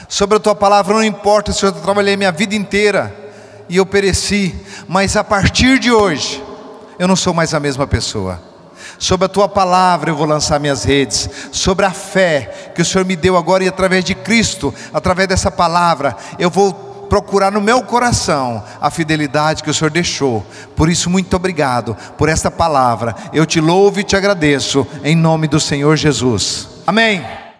Sobre 0.07 0.37
a 0.37 0.39
tua 0.39 0.55
palavra 0.55 0.93
não 0.93 1.03
importa 1.03 1.53
se 1.53 1.65
eu 1.65 1.71
trabalhei 1.71 2.17
minha 2.17 2.31
vida 2.31 2.53
inteira 2.53 3.15
e 3.69 3.77
eu 3.77 3.85
pereci, 3.85 4.53
mas 4.87 5.15
a 5.15 5.23
partir 5.23 5.79
de 5.79 5.91
hoje 5.91 6.43
eu 6.99 7.07
não 7.07 7.15
sou 7.15 7.33
mais 7.33 7.53
a 7.53 7.59
mesma 7.59 7.87
pessoa. 7.87 8.41
Sobre 8.99 9.25
a 9.25 9.29
tua 9.29 9.47
palavra 9.47 10.11
eu 10.11 10.15
vou 10.15 10.27
lançar 10.27 10.59
minhas 10.59 10.83
redes, 10.83 11.29
sobre 11.51 11.85
a 11.85 11.91
fé 11.91 12.71
que 12.75 12.81
o 12.81 12.85
Senhor 12.85 13.05
me 13.05 13.15
deu 13.15 13.37
agora 13.37 13.63
e 13.63 13.67
através 13.67 14.03
de 14.03 14.13
Cristo, 14.13 14.73
através 14.93 15.27
dessa 15.27 15.49
palavra, 15.49 16.15
eu 16.37 16.49
vou 16.49 16.90
procurar 17.11 17.51
no 17.51 17.59
meu 17.59 17.83
coração 17.83 18.63
a 18.79 18.89
fidelidade 18.89 19.61
que 19.61 19.69
o 19.69 19.73
Senhor 19.73 19.91
deixou. 19.91 20.45
Por 20.77 20.89
isso, 20.89 21.09
muito 21.09 21.35
obrigado 21.35 21.93
por 22.17 22.29
esta 22.29 22.49
palavra. 22.49 23.13
Eu 23.33 23.45
te 23.45 23.59
louvo 23.59 23.99
e 23.99 24.03
te 24.05 24.15
agradeço, 24.15 24.87
em 25.03 25.13
nome 25.13 25.49
do 25.49 25.59
Senhor 25.59 25.97
Jesus. 25.97 26.69
Amém. 26.87 27.50